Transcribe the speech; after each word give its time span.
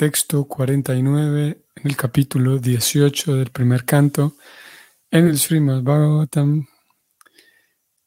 texto 0.00 0.48
49 0.48 1.62
en 1.76 1.86
el 1.86 1.94
capítulo 1.94 2.58
18 2.58 3.36
del 3.36 3.50
primer 3.50 3.84
canto 3.84 4.34
en 5.10 5.26
el 5.26 5.38
Srimad 5.38 5.82
Bhagavatam. 5.82 6.66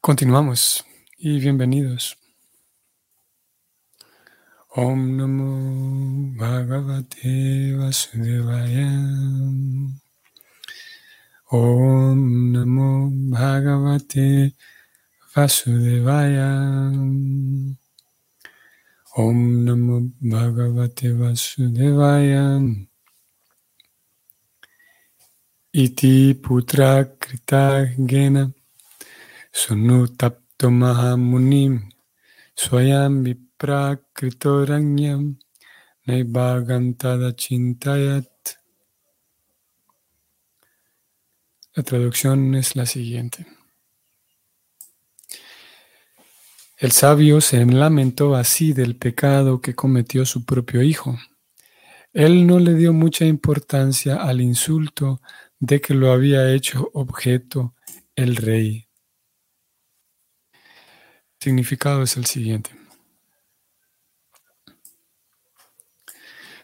Continuamos 0.01 0.83
y 1.19 1.39
bienvenidos. 1.39 2.17
Om 4.69 5.17
Namo 5.17 6.33
Bhagavate 6.35 7.75
Vasudevaya. 7.77 8.89
Om 11.51 12.51
Namo 12.53 13.11
Bhagavate 13.29 14.55
Vasudevaya. 15.35 17.82
Om 19.15 19.63
Namo 19.63 20.09
Bhagavate 20.19 21.13
Vasudevaya. 21.13 22.57
Iti 25.71 26.33
putra 26.33 27.05
krita 27.21 27.93
gena 28.09 28.49
sunutapto 29.53 30.73
mahamunim 30.73 31.93
swayam 32.57 33.21
vipra 33.21 34.01
kritoranyam 34.15 35.37
naibagantada 36.07 37.37
chintayat. 37.37 38.57
La 41.75 41.83
traducción 41.83 42.55
es 42.55 42.75
la 42.75 42.87
siguiente. 42.87 43.45
El 46.77 46.91
sabio 46.91 47.39
se 47.39 47.63
lamentó 47.65 48.35
así 48.35 48.73
del 48.73 48.95
pecado 48.95 49.61
que 49.61 49.75
cometió 49.75 50.25
su 50.25 50.43
propio 50.43 50.81
hijo. 50.81 51.17
Él 52.11 52.47
no 52.47 52.59
le 52.59 52.73
dio 52.73 52.93
mucha 52.93 53.25
importancia 53.25 54.15
al 54.15 54.41
insulto 54.41 55.21
de 55.59 55.81
que 55.81 55.93
lo 55.93 56.11
había 56.11 56.51
hecho 56.51 56.89
objeto 56.93 57.75
el 58.15 58.35
rey. 58.35 58.87
Significado 61.39 62.03
es 62.03 62.17
el 62.17 62.25
siguiente. 62.25 62.71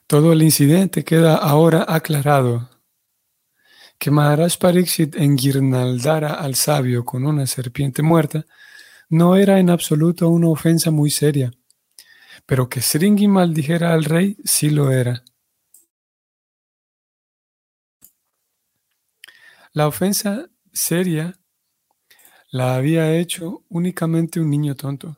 Todo 0.07 0.33
el 0.33 0.41
incidente 0.41 1.03
queda 1.03 1.35
ahora 1.35 1.85
aclarado. 1.87 2.69
Que 3.99 4.09
Maharaj 4.09 4.57
Pariksit 4.57 5.15
enguirnaldara 5.15 6.33
al 6.33 6.55
sabio 6.55 7.05
con 7.05 7.25
una 7.25 7.45
serpiente 7.45 8.01
muerta 8.01 8.45
no 9.09 9.35
era 9.35 9.59
en 9.59 9.69
absoluto 9.69 10.29
una 10.29 10.49
ofensa 10.49 10.91
muy 10.91 11.09
seria, 11.09 11.51
pero 12.45 12.69
que 12.69 12.81
Sringi 12.81 13.27
maldijera 13.27 13.93
al 13.93 14.05
rey 14.05 14.37
sí 14.43 14.69
lo 14.69 14.91
era. 14.91 15.23
La 19.73 19.87
ofensa 19.87 20.49
seria 20.71 21.39
la 22.51 22.75
había 22.75 23.15
hecho 23.15 23.63
únicamente 23.69 24.39
un 24.39 24.49
niño 24.49 24.75
tonto. 24.75 25.17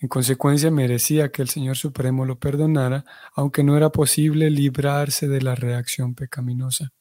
En 0.00 0.08
consecuencia 0.08 0.70
merecía 0.70 1.32
que 1.32 1.42
el 1.42 1.48
Señor 1.48 1.76
Supremo 1.76 2.24
lo 2.24 2.38
perdonara, 2.38 3.04
aunque 3.34 3.64
no 3.64 3.76
era 3.76 3.90
posible 3.90 4.48
librarse 4.48 5.26
de 5.26 5.42
la 5.42 5.56
reacción 5.56 6.14
pecaminosa. 6.14 6.92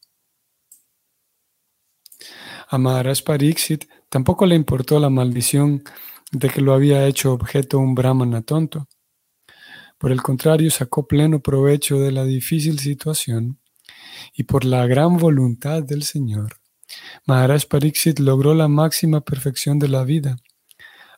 A 2.70 2.78
Maharaj 2.80 3.22
Pariksit 3.24 3.86
tampoco 4.10 4.46
le 4.46 4.56
importó 4.56 5.00
la 5.00 5.10
maldición 5.10 5.84
de 6.32 6.50
que 6.50 6.62
lo 6.62 6.74
había 6.74 7.06
hecho 7.06 7.34
objeto 7.34 7.80
un 7.80 7.96
brahmana 7.96 8.42
tonto. 8.42 8.88
Por 9.98 10.12
el 10.12 10.22
contrario, 10.22 10.70
sacó 10.70 11.08
pleno 11.08 11.40
provecho 11.40 12.00
de 12.00 12.12
la 12.12 12.24
difícil 12.24 12.80
situación 12.80 13.60
y 14.34 14.44
por 14.44 14.66
la 14.66 14.86
gran 14.86 15.18
voluntad 15.18 15.82
del 15.84 16.04
Señor, 16.04 16.60
Maharaj 17.26 17.66
Pariksit 17.66 18.20
logró 18.20 18.54
la 18.54 18.68
máxima 18.68 19.22
perfección 19.22 19.80
de 19.80 19.88
la 19.88 20.04
vida 20.04 20.38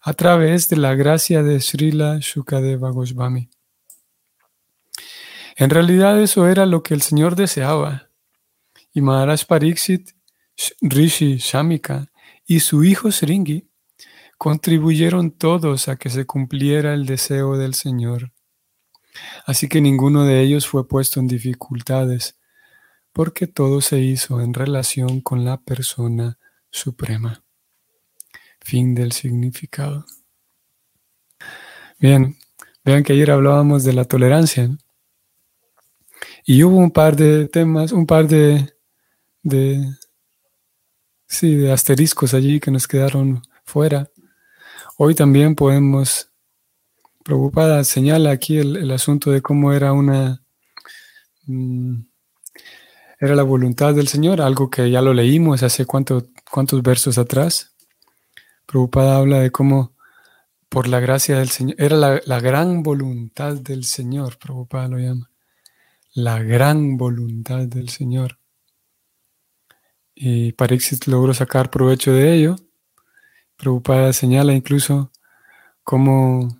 a 0.01 0.13
través 0.13 0.69
de 0.69 0.78
la 0.78 0.95
gracia 0.95 1.44
de 1.44 1.59
Srila 1.59 2.19
Shukadeva 2.19 2.89
Goswami. 2.91 3.49
En 5.57 5.69
realidad 5.69 6.22
eso 6.22 6.47
era 6.47 6.66
lo 6.66 6.83
que 6.83 6.94
el 6.94 7.01
Señor 7.01 7.35
deseaba 7.35 8.09
y 8.94 9.01
Maharaj 9.01 9.45
Pariksit 9.45 10.11
Rishi 10.81 11.38
Shamika 11.38 12.09
y 12.49 12.61
su 12.61 12.83
hijo 12.83 13.11
Sringi 13.11 13.69
contribuyeron 14.39 15.29
todos 15.29 15.87
a 15.87 15.97
que 15.97 16.09
se 16.09 16.25
cumpliera 16.25 16.95
el 16.95 17.05
deseo 17.05 17.57
del 17.57 17.75
Señor. 17.75 18.33
Así 19.45 19.69
que 19.69 19.81
ninguno 19.81 20.23
de 20.23 20.41
ellos 20.41 20.67
fue 20.67 20.87
puesto 20.87 21.19
en 21.19 21.27
dificultades, 21.27 22.39
porque 23.13 23.45
todo 23.45 23.81
se 23.81 23.99
hizo 23.99 24.41
en 24.41 24.55
relación 24.55 25.21
con 25.21 25.45
la 25.45 25.61
persona 25.61 26.39
suprema. 26.71 27.43
Fin 28.59 28.95
del 28.95 29.11
significado. 29.11 30.07
Bien, 31.99 32.35
vean 32.83 33.03
que 33.03 33.13
ayer 33.13 33.29
hablábamos 33.29 33.83
de 33.83 33.93
la 33.93 34.05
tolerancia. 34.05 34.75
Y 36.47 36.63
hubo 36.63 36.77
un 36.77 36.89
par 36.89 37.16
de 37.16 37.47
temas, 37.47 37.91
un 37.91 38.07
par 38.07 38.27
de, 38.27 38.73
de 39.43 39.85
Sí, 41.29 41.56
de 41.56 41.72
asteriscos 41.72 42.34
allí 42.34 42.59
que 42.59 42.72
nos 42.72 42.88
quedaron 42.88 43.44
fuera. 43.63 44.09
Hoy 44.97 45.13
también 45.13 45.56
podemos, 45.56 46.31
preocupada, 47.23 47.84
señala 47.84 48.31
aquí 48.31 48.57
el, 48.57 48.91
asunto 48.91 49.31
de 49.31 49.41
cómo 49.41 49.72
era 49.72 49.94
una, 49.94 50.41
mm, 51.45 52.01
era 53.19 53.35
la 53.35 53.44
voluntad 53.44 53.94
del 53.94 54.07
Señor, 54.07 54.41
algo 54.41 54.72
que 54.72 54.90
ya 54.90 55.01
lo 55.03 55.13
leímos 55.13 55.62
hace 55.62 55.85
cuántos 55.85 56.81
versos 56.84 57.19
atrás. 57.19 57.75
Preocupada 58.66 59.17
habla 59.17 59.40
de 59.40 59.51
cómo 59.51 59.94
por 60.67 60.88
la 60.88 61.00
gracia 61.00 61.38
del 61.38 61.50
Señor, 61.50 61.75
era 61.79 61.96
la, 61.96 62.22
la 62.25 62.40
gran 62.40 62.81
voluntad 62.84 63.56
del 63.56 63.85
Señor, 63.85 64.40
Preocupada 64.40 64.88
lo 64.90 64.97
llama, 64.97 65.29
la 66.13 66.41
gran 66.41 66.97
voluntad 66.97 67.67
del 67.67 67.90
Señor 67.90 68.38
y 70.22 70.52
Parixit 70.52 71.06
logró 71.06 71.34
sacar 71.34 71.72
provecho 71.72 72.12
de 72.12 72.34
ello. 72.34 72.57
Preocupada 73.56 74.12
señala 74.12 74.52
incluso 74.52 75.13
como 75.81 76.59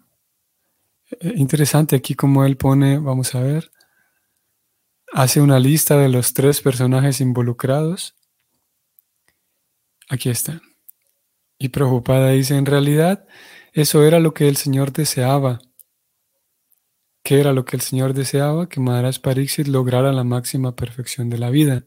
eh, 1.12 1.34
interesante 1.36 1.98
aquí 1.98 2.16
como 2.16 2.46
él 2.46 2.56
pone, 2.56 3.00
vamos 3.00 3.36
a 3.36 3.42
ver, 3.42 3.70
hace 5.12 5.42
una 5.42 5.60
lista 5.60 5.98
de 5.98 6.08
los 6.08 6.34
tres 6.34 6.62
personajes 6.62 7.20
involucrados. 7.20 8.16
Aquí 10.08 10.30
está. 10.30 10.62
Y 11.58 11.68
preocupada 11.68 12.30
dice, 12.30 12.56
en 12.56 12.66
realidad, 12.66 13.28
eso 13.74 14.06
era 14.06 14.22
lo 14.22 14.34
que 14.34 14.48
el 14.48 14.56
Señor 14.56 14.94
deseaba. 14.94 15.60
¿Qué 17.24 17.42
era 17.42 17.52
lo 17.52 17.66
que 17.66 17.76
el 17.76 17.82
Señor 17.82 18.14
deseaba? 18.14 18.70
Que 18.70 18.80
Maharaj 18.80 19.20
Pariksit 19.20 19.68
lograra 19.68 20.14
la 20.14 20.24
máxima 20.24 20.78
perfección 20.78 21.30
de 21.30 21.40
la 21.40 21.50
vida. 21.50 21.84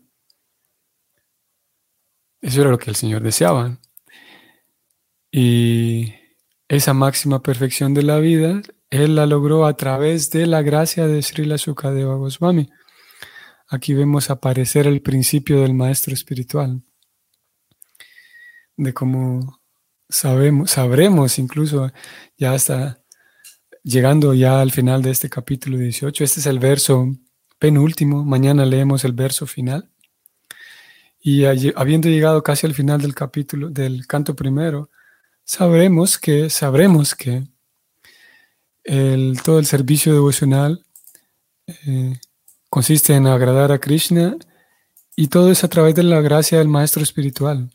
Eso 2.42 2.60
era 2.60 2.70
lo 2.70 2.78
que 2.78 2.91
el 2.91 2.97
Señor 2.97 3.22
deseaba. 3.22 3.78
Y 5.30 6.12
esa 6.69 6.92
máxima 6.92 7.42
perfección 7.42 7.94
de 7.94 8.03
la 8.03 8.19
vida, 8.19 8.60
Él 8.91 9.14
la 9.14 9.26
logró 9.26 9.64
a 9.64 9.76
través 9.76 10.30
de 10.30 10.47
la 10.47 10.60
gracia 10.62 11.06
de 11.06 11.22
Srila 11.22 11.56
Sukadeva 11.56 12.16
Goswami. 12.16 12.69
Aquí 13.69 13.94
vemos 13.94 14.28
aparecer 14.28 14.86
el 14.86 15.00
principio 15.00 15.62
del 15.62 15.72
maestro 15.72 16.12
espiritual, 16.12 16.82
de 18.76 18.92
cómo 18.92 19.62
sabemos, 20.08 20.72
sabremos 20.72 21.38
incluso 21.38 21.91
ya 22.36 22.52
hasta 22.52 23.02
llegando 23.82 24.34
ya 24.34 24.60
al 24.60 24.72
final 24.72 25.02
de 25.02 25.10
este 25.10 25.31
capítulo 25.31 25.78
18. 25.78 26.25
Este 26.25 26.41
es 26.41 26.47
el 26.47 26.58
verso 26.58 27.06
penúltimo, 27.58 28.25
mañana 28.25 28.67
leemos 28.67 29.05
el 29.05 29.12
verso 29.12 29.46
final. 29.46 29.92
Y 31.24 31.44
habiendo 31.44 32.08
llegado 32.08 32.42
casi 32.42 32.66
al 32.66 32.74
final 32.74 33.00
del 33.00 33.14
capítulo, 33.14 33.70
del 33.70 34.08
canto 34.08 34.34
primero, 34.34 34.90
sabremos 35.44 36.19
que, 36.19 36.50
sabremos 36.50 37.14
que 37.14 37.44
el, 38.82 39.40
todo 39.44 39.60
el 39.60 39.66
servicio 39.66 40.12
devocional 40.12 40.84
eh, 41.69 42.19
consiste 42.69 43.14
en 43.14 43.28
agradar 43.28 43.70
a 43.70 43.78
Krishna 43.78 44.36
y 45.14 45.28
todo 45.28 45.52
es 45.52 45.62
a 45.62 45.69
través 45.69 45.94
de 45.94 46.02
la 46.02 46.20
gracia 46.20 46.58
del 46.58 46.66
Maestro 46.66 47.04
Espiritual. 47.04 47.70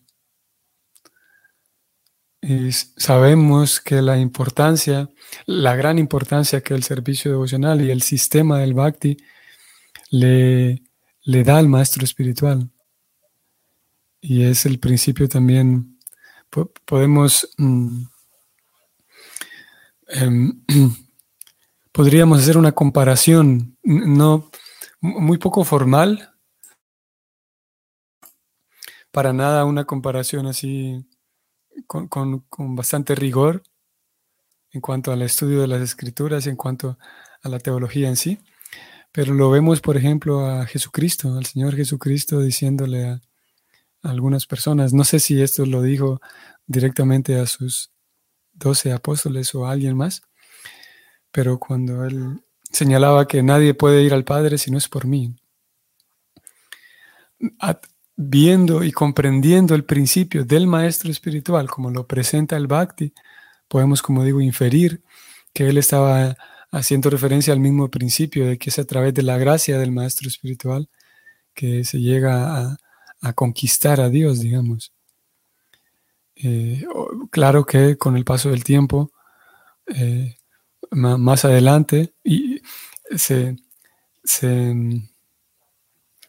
Y 2.41 2.73
sabemos 2.73 3.79
que 3.79 4.01
la 4.01 4.17
importancia, 4.17 5.09
la 5.45 5.77
gran 5.77 5.99
importancia 5.99 6.59
que 6.59 6.73
el 6.73 6.83
servicio 6.83 7.31
devocional 7.31 7.81
y 7.81 7.91
el 7.91 8.01
sistema 8.01 8.59
del 8.59 8.73
Bhakti 8.73 9.15
le, 10.11 10.83
le 11.23 11.43
da 11.45 11.59
al 11.59 11.69
Maestro 11.69 12.03
Espiritual 12.03 12.69
y 14.21 14.43
es 14.43 14.65
el 14.65 14.79
principio 14.79 15.27
también, 15.29 15.99
podemos, 16.85 17.49
mm, 17.57 18.03
em, 20.07 20.63
podríamos 21.91 22.39
hacer 22.39 22.57
una 22.57 22.71
comparación, 22.71 23.77
no, 23.83 24.49
muy 25.01 25.37
poco 25.37 25.63
formal, 25.63 26.33
para 29.11 29.33
nada 29.33 29.65
una 29.65 29.85
comparación 29.85 30.47
así 30.47 31.05
con, 31.87 32.45
bastante 32.75 33.15
rigor 33.15 33.63
en 34.71 34.81
cuanto 34.81 35.11
al 35.11 35.21
estudio 35.21 35.61
de 35.61 35.67
las 35.67 35.81
escrituras 35.81 36.45
y 36.45 36.49
en 36.49 36.55
cuanto 36.55 36.97
a 37.41 37.49
la 37.49 37.59
teología 37.59 38.09
en 38.09 38.15
sí. 38.15 38.39
Pero 39.11 39.33
lo 39.33 39.49
vemos, 39.49 39.81
por 39.81 39.97
ejemplo, 39.97 40.45
a 40.45 40.65
Jesucristo, 40.65 41.33
al 41.35 41.45
Señor 41.45 41.75
Jesucristo 41.75 42.41
diciéndole 42.41 43.05
a, 43.05 43.21
algunas 44.07 44.45
personas, 44.45 44.93
no 44.93 45.03
sé 45.03 45.19
si 45.19 45.41
esto 45.41 45.65
lo 45.65 45.81
dijo 45.81 46.21
directamente 46.65 47.39
a 47.39 47.45
sus 47.45 47.91
doce 48.53 48.91
apóstoles 48.91 49.53
o 49.55 49.65
a 49.65 49.71
alguien 49.71 49.95
más, 49.95 50.21
pero 51.31 51.59
cuando 51.59 52.05
él 52.05 52.41
señalaba 52.71 53.27
que 53.27 53.43
nadie 53.43 53.73
puede 53.73 54.03
ir 54.03 54.13
al 54.13 54.23
Padre 54.23 54.57
si 54.57 54.71
no 54.71 54.77
es 54.77 54.87
por 54.87 55.05
mí, 55.05 55.35
viendo 58.15 58.83
y 58.83 58.91
comprendiendo 58.91 59.75
el 59.75 59.85
principio 59.85 60.43
del 60.43 60.67
maestro 60.67 61.11
espiritual 61.11 61.69
como 61.69 61.91
lo 61.91 62.07
presenta 62.07 62.57
el 62.57 62.67
Bhakti, 62.67 63.13
podemos, 63.67 64.01
como 64.01 64.23
digo, 64.23 64.41
inferir 64.41 65.03
que 65.53 65.67
él 65.67 65.77
estaba 65.77 66.35
haciendo 66.71 67.09
referencia 67.09 67.53
al 67.53 67.59
mismo 67.59 67.89
principio 67.89 68.47
de 68.47 68.57
que 68.57 68.69
es 68.69 68.79
a 68.79 68.85
través 68.85 69.13
de 69.13 69.23
la 69.23 69.37
gracia 69.37 69.77
del 69.77 69.91
maestro 69.91 70.27
espiritual 70.27 70.89
que 71.53 71.83
se 71.83 71.99
llega 71.99 72.57
a, 72.57 72.77
conquistar 73.33 74.01
a 74.01 74.09
Dios, 74.09 74.39
digamos. 74.39 74.93
Eh, 76.35 76.85
claro 77.31 77.65
que 77.65 77.97
con 77.97 78.15
el 78.17 78.25
paso 78.25 78.49
del 78.49 78.63
tiempo, 78.63 79.11
eh, 79.87 80.37
más 80.91 81.45
adelante, 81.45 82.13
y 82.23 82.61
se, 83.15 83.57
se 84.23 84.73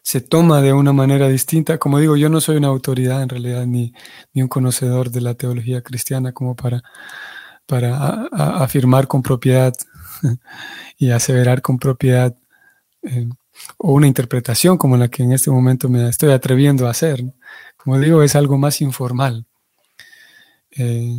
se 0.09 0.21
toma 0.21 0.59
de 0.61 0.73
una 0.73 0.91
manera 0.91 1.27
distinta. 1.27 1.77
Como 1.77 1.99
digo, 1.99 2.17
yo 2.17 2.29
no 2.29 2.41
soy 2.41 2.57
una 2.57 2.69
autoridad 2.69 3.21
en 3.21 3.29
realidad 3.29 3.67
ni, 3.67 3.93
ni 4.33 4.41
un 4.41 4.47
conocedor 4.47 5.11
de 5.11 5.21
la 5.21 5.35
teología 5.35 5.83
cristiana 5.83 6.31
como 6.33 6.55
para, 6.55 6.81
para 7.67 8.27
afirmar 8.63 9.07
con 9.07 9.21
propiedad 9.21 9.75
y 10.97 11.11
aseverar 11.11 11.61
con 11.61 11.77
propiedad 11.77 12.35
eh, 13.03 13.29
o 13.77 13.93
una 13.93 14.07
interpretación 14.07 14.77
como 14.77 14.97
la 14.97 15.07
que 15.09 15.23
en 15.23 15.31
este 15.33 15.51
momento 15.51 15.89
me 15.89 16.09
estoy 16.09 16.31
atreviendo 16.31 16.87
a 16.87 16.91
hacer. 16.91 17.23
Como 17.77 17.99
digo, 17.99 18.23
es 18.23 18.35
algo 18.35 18.57
más 18.57 18.81
informal. 18.81 19.45
Eh, 20.71 21.17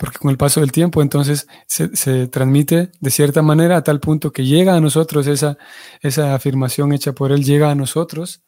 porque 0.00 0.18
con 0.18 0.30
el 0.30 0.38
paso 0.38 0.60
del 0.60 0.72
tiempo 0.72 1.02
entonces 1.02 1.46
se, 1.66 2.26
transmite 2.28 2.90
de 3.00 3.10
cierta 3.10 3.42
manera 3.42 3.76
a 3.76 3.84
tal 3.84 4.00
punto 4.00 4.32
que 4.32 4.46
llega 4.46 4.74
a 4.74 4.80
nosotros 4.80 5.26
esa, 5.26 5.58
esa 6.00 6.34
afirmación 6.34 6.94
hecha 6.94 7.12
por 7.12 7.32
él, 7.32 7.44
llega 7.44 7.70
a 7.70 7.74
nosotros, 7.74 8.42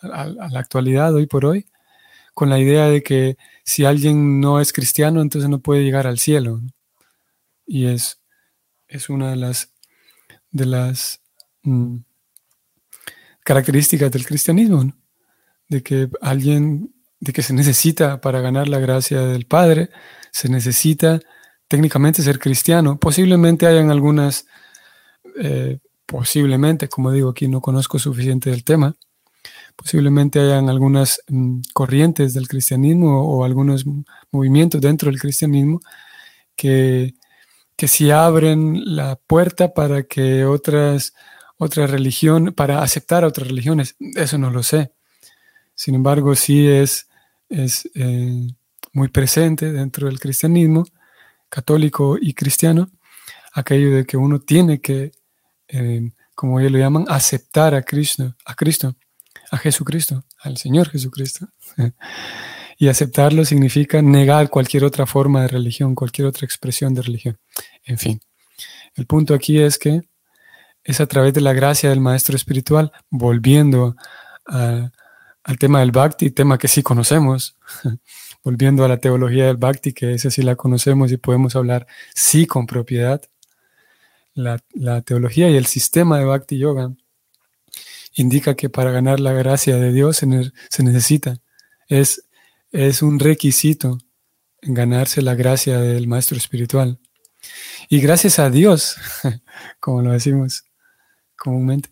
a, 0.00 0.24
la 0.26 0.58
actualidad 0.58 1.14
hoy 1.14 1.26
por 1.26 1.44
hoy, 1.44 1.66
con 2.32 2.48
la 2.48 2.58
idea 2.58 2.86
de 2.86 3.02
que 3.02 3.36
si 3.62 3.84
alguien 3.84 4.40
no 4.40 4.58
es 4.58 4.72
cristiano, 4.72 5.20
entonces 5.20 5.50
no 5.50 5.60
puede 5.60 5.84
llegar 5.84 6.06
al 6.06 6.18
cielo. 6.18 6.60
Y 7.66 7.86
es, 7.86 8.22
es 8.88 9.10
una 9.10 9.30
de 9.30 9.36
las, 9.36 9.74
de 10.50 10.64
las 10.64 11.20
mm, 11.62 11.98
características 13.44 14.10
del 14.10 14.26
cristianismo, 14.26 14.92
de 15.68 15.82
que 15.82 16.08
alguien, 16.20 16.94
de 17.20 17.32
que 17.32 17.42
se 17.42 17.54
necesita 17.54 18.20
para 18.20 18.40
ganar 18.40 18.68
la 18.68 18.78
gracia 18.78 19.20
del 19.22 19.46
Padre, 19.46 19.90
se 20.32 20.48
necesita 20.48 21.20
técnicamente 21.68 22.22
ser 22.22 22.38
cristiano. 22.38 22.98
Posiblemente 22.98 23.66
hayan 23.66 23.90
algunas, 23.90 24.46
eh, 25.40 25.78
posiblemente, 26.06 26.88
como 26.88 27.12
digo 27.12 27.30
aquí, 27.30 27.48
no 27.48 27.60
conozco 27.60 27.98
suficiente 27.98 28.50
del 28.50 28.64
tema, 28.64 28.96
posiblemente 29.76 30.40
hayan 30.40 30.68
algunas 30.68 31.22
mm, 31.28 31.60
corrientes 31.72 32.34
del 32.34 32.48
cristianismo 32.48 33.22
o, 33.22 33.44
algunos 33.44 33.84
movimientos 34.30 34.80
dentro 34.80 35.10
del 35.10 35.20
cristianismo 35.20 35.80
que, 36.56 37.14
que 37.76 37.88
si 37.88 38.10
abren 38.10 38.96
la 38.96 39.16
puerta 39.16 39.72
para 39.72 40.02
que 40.02 40.44
otras, 40.44 41.14
otra 41.60 41.86
religión, 41.86 42.54
para 42.56 42.82
aceptar 42.82 43.22
a 43.22 43.26
otras 43.26 43.46
religiones, 43.48 43.94
eso 44.16 44.38
no 44.38 44.50
lo 44.50 44.62
sé. 44.62 44.92
Sin 45.74 45.94
embargo, 45.94 46.34
sí 46.34 46.66
es, 46.66 47.06
es 47.50 47.88
eh, 47.94 48.48
muy 48.94 49.08
presente 49.08 49.70
dentro 49.70 50.06
del 50.06 50.18
cristianismo, 50.18 50.86
católico 51.50 52.16
y 52.18 52.32
cristiano, 52.32 52.90
aquello 53.52 53.94
de 53.94 54.06
que 54.06 54.16
uno 54.16 54.40
tiene 54.40 54.80
que, 54.80 55.12
eh, 55.68 56.10
como 56.34 56.58
ellos 56.58 56.72
lo 56.72 56.78
llaman, 56.78 57.04
aceptar 57.08 57.74
a 57.74 57.82
Cristo, 57.82 58.34
a 58.46 58.54
Cristo, 58.54 58.96
a 59.50 59.58
Jesucristo, 59.58 60.24
al 60.38 60.56
Señor 60.56 60.88
Jesucristo. 60.88 61.46
y 62.78 62.88
aceptarlo 62.88 63.44
significa 63.44 64.00
negar 64.00 64.48
cualquier 64.48 64.84
otra 64.84 65.04
forma 65.04 65.42
de 65.42 65.48
religión, 65.48 65.94
cualquier 65.94 66.26
otra 66.26 66.46
expresión 66.46 66.94
de 66.94 67.02
religión. 67.02 67.38
En 67.84 67.98
fin, 67.98 68.18
el 68.94 69.04
punto 69.04 69.34
aquí 69.34 69.58
es 69.58 69.78
que 69.78 70.08
es 70.84 71.00
a 71.00 71.06
través 71.06 71.34
de 71.34 71.40
la 71.40 71.52
gracia 71.52 71.90
del 71.90 72.00
Maestro 72.00 72.36
Espiritual, 72.36 72.92
volviendo 73.10 73.96
al 74.46 75.58
tema 75.58 75.80
del 75.80 75.92
Bhakti, 75.92 76.30
tema 76.30 76.58
que 76.58 76.68
sí 76.68 76.82
conocemos, 76.82 77.56
volviendo 78.44 78.84
a 78.84 78.88
la 78.88 78.98
teología 78.98 79.46
del 79.46 79.56
Bhakti, 79.56 79.92
que 79.92 80.14
esa 80.14 80.30
sí 80.30 80.42
la 80.42 80.56
conocemos 80.56 81.12
y 81.12 81.16
podemos 81.16 81.56
hablar 81.56 81.86
sí 82.14 82.46
con 82.46 82.66
propiedad, 82.66 83.22
la, 84.34 84.58
teología 85.02 85.50
y 85.50 85.56
el 85.56 85.66
sistema 85.66 86.18
de 86.18 86.24
Bhakti 86.24 86.56
Yoga 86.56 86.92
indica 88.14 88.54
que 88.54 88.70
para 88.70 88.90
ganar 88.90 89.20
la 89.20 89.32
gracia 89.32 89.76
de 89.76 89.92
Dios 89.92 90.16
se, 90.16 90.26
necesita, 90.82 91.38
es, 91.88 92.24
es 92.72 93.02
un 93.02 93.18
requisito 93.18 93.98
ganarse 94.62 95.20
la 95.20 95.34
gracia 95.34 95.78
del 95.78 96.06
maestro 96.06 96.36
espiritual. 96.36 96.98
Y 97.88 98.00
gracias 98.00 98.38
a 98.38 98.50
Dios, 98.50 98.96
como 99.80 100.02
lo 100.02 100.12
decimos 100.12 100.69
comúnmente, 101.40 101.90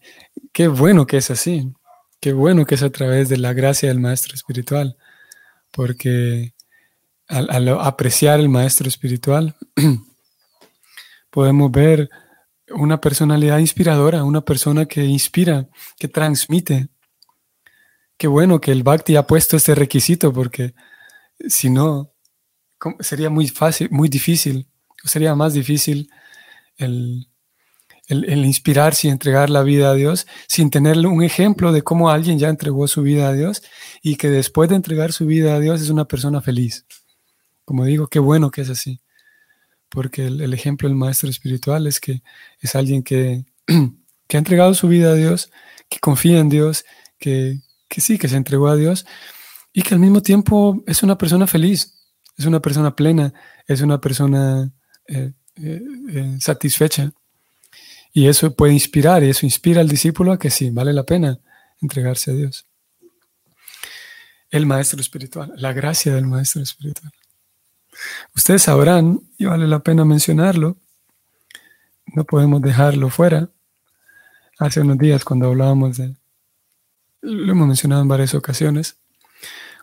qué 0.53 0.69
bueno 0.69 1.07
que 1.07 1.17
es 1.17 1.31
así, 1.31 1.73
qué 2.21 2.35
bueno 2.35 2.67
que 2.67 2.75
es 2.75 2.83
a 2.83 2.91
través 2.91 3.31
de 3.31 3.39
la 3.39 3.55
gracia 3.55 3.89
del 3.89 3.99
maestro 3.99 4.35
espiritual 4.35 4.99
porque 5.73 6.55
al, 7.29 7.69
apreciar 7.81 8.41
el 8.41 8.49
maestro 8.49 8.89
espiritual 8.89 9.57
podemos 11.31 11.71
ver 11.71 12.11
una 12.71 13.01
personalidad 13.01 13.59
inspiradora, 13.59 14.25
una 14.25 14.43
persona 14.43 14.85
que 14.85 15.05
inspira, 15.05 15.69
que 15.99 16.09
transmite. 16.09 16.89
Qué 18.19 18.27
bueno 18.27 18.61
que 18.61 18.73
el 18.73 18.83
Bhakti 18.83 19.17
ha 19.17 19.27
puesto 19.27 19.57
este 19.57 19.75
requisito 19.75 20.33
porque 20.33 20.75
si 21.49 21.71
no, 21.71 22.13
sería 23.01 23.31
muy 23.31 23.49
fácil, 23.49 23.89
muy 23.91 24.09
difícil, 24.09 24.69
sería 25.05 25.35
más 25.35 25.55
difícil 25.55 26.11
el, 26.77 27.28
el, 28.09 28.45
inspirarse 28.45 29.07
y 29.07 29.11
entregar 29.11 29.51
la 29.51 29.63
vida 29.63 29.91
a 29.91 29.95
Dios 29.95 30.27
sin 30.47 30.71
tener 30.71 31.07
un 31.07 31.23
ejemplo 31.23 31.73
de 31.73 31.83
cómo 31.83 32.11
alguien 32.11 32.39
ya 32.39 32.49
entregó 32.49 32.89
su 32.89 33.03
vida 33.03 33.29
a 33.29 33.33
Dios 33.33 33.63
y 34.03 34.17
que 34.17 34.29
después 34.29 34.69
de 34.71 34.77
entregar 34.77 35.13
su 35.13 35.27
vida 35.27 35.55
a 35.55 35.61
Dios 35.61 35.81
es 35.81 35.91
una 35.91 36.07
persona 36.07 36.41
feliz. 36.41 36.87
Como 37.65 37.85
digo, 37.85 38.07
qué 38.07 38.19
bueno 38.19 38.51
que 38.51 38.63
es 38.63 38.71
así, 38.71 39.01
porque 39.91 40.27
el, 40.27 40.55
ejemplo 40.55 40.89
del 40.89 40.97
maestro 40.97 41.29
espiritual 41.29 41.87
es 41.87 42.01
que 42.01 42.23
es 42.61 42.75
alguien 42.75 43.03
que, 43.03 43.45
que, 44.27 44.37
ha 44.37 44.39
entregado 44.39 44.73
su 44.75 44.89
vida 44.89 45.11
a 45.11 45.15
Dios, 45.15 45.51
que 45.91 45.99
confía 45.99 46.39
en 46.39 46.49
Dios, 46.49 46.85
que, 47.19 47.61
que 47.89 48.01
sí, 48.01 48.19
que 48.19 48.29
se 48.29 48.37
entregó 48.37 48.69
a 48.69 48.77
Dios 48.77 49.05
y 49.73 49.83
que 49.83 49.95
al 49.95 50.01
mismo 50.01 50.23
tiempo 50.23 50.83
es 50.87 51.03
una 51.03 51.19
persona 51.19 51.47
feliz, 51.47 51.95
es 52.37 52.47
una 52.47 52.61
persona 52.61 52.95
plena, 52.97 53.35
es 53.67 53.81
una 53.81 54.01
persona 54.01 54.73
eh, 55.07 55.33
eh, 55.57 55.83
eh, 56.11 56.37
satisfecha. 56.41 57.13
Y 58.13 58.29
eso 58.29 58.55
puede 58.55 58.73
inspirar, 58.73 59.23
y 59.23 59.31
eso 59.31 59.47
inspira 59.47 59.81
al 59.81 59.89
discípulo 59.89 60.33
a 60.33 60.39
que 60.39 60.51
sí, 60.51 60.71
vale 60.71 60.93
la 60.93 61.05
pena 61.05 61.39
entregarse 61.81 62.31
a 62.31 62.35
Dios. 62.35 62.67
El 64.51 64.67
maestro 64.67 65.01
espiritual, 65.01 65.53
la 65.57 65.73
gracia 65.73 66.15
del 66.15 66.27
maestro 66.27 66.63
espiritual. 66.63 67.13
Ustedes 68.35 68.63
sabrán, 68.63 69.21
y 69.37 69.45
vale 69.45 69.67
la 69.67 69.81
pena 69.81 70.05
mencionarlo, 70.05 70.79
no 72.07 72.25
podemos 72.25 72.63
dejarlo 72.63 73.11
fuera. 73.11 73.51
Hace 74.59 74.81
unos 74.81 74.99
días 74.99 75.25
cuando 75.25 75.47
hablábamos 75.47 75.99
de, 75.99 76.17
lo 77.21 77.53
hemos 77.53 77.69
mencionado 77.69 78.03
en 78.03 78.09
varias 78.09 78.35
ocasiones, 78.35 78.97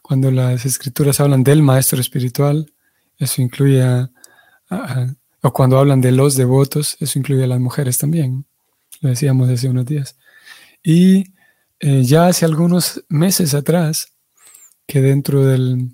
cuando 0.02 0.32
las 0.32 0.66
escrituras 0.66 1.20
hablan 1.20 1.44
del 1.44 1.62
maestro 1.62 2.00
espiritual, 2.02 2.74
eso 3.18 3.42
incluye 3.42 3.82
a 3.82 4.10
o 5.46 5.54
cuando 5.54 5.78
hablan 5.78 6.02
de 6.02 6.12
los 6.12 6.36
devotos, 6.36 6.98
eso 7.00 7.20
incluye 7.20 7.44
a 7.44 7.48
las 7.48 7.60
mujeres 7.60 8.00
también. 8.00 8.48
Lo 9.02 9.10
decíamos 9.10 9.48
hace 9.48 9.70
unos 9.70 9.86
días. 9.86 10.18
Y 10.82 11.36
eh, 11.80 12.04
ya 12.04 12.26
hace 12.26 12.46
algunos 12.46 13.06
meses 13.10 13.54
atrás, 13.54 14.16
que 14.88 15.02
dentro 15.02 15.46
de 15.46 15.88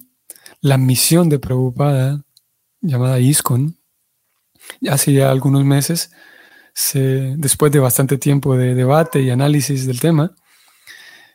la 0.62 0.77
misión 0.77 1.27
de 1.27 1.39
Prabhupada, 1.39 2.24
llamada 2.79 3.20
ISKCON, 3.20 3.77
hace 4.89 5.12
ya 5.12 5.29
algunos 5.29 5.65
meses, 5.65 6.12
se, 6.74 7.36
después 7.36 7.74
de 7.74 7.79
bastante 7.79 8.17
tiempo 8.17 8.55
de 8.55 8.74
debate 8.74 9.22
y 9.22 9.31
análisis 9.31 9.86
del 9.86 10.00
tema, 10.00 10.34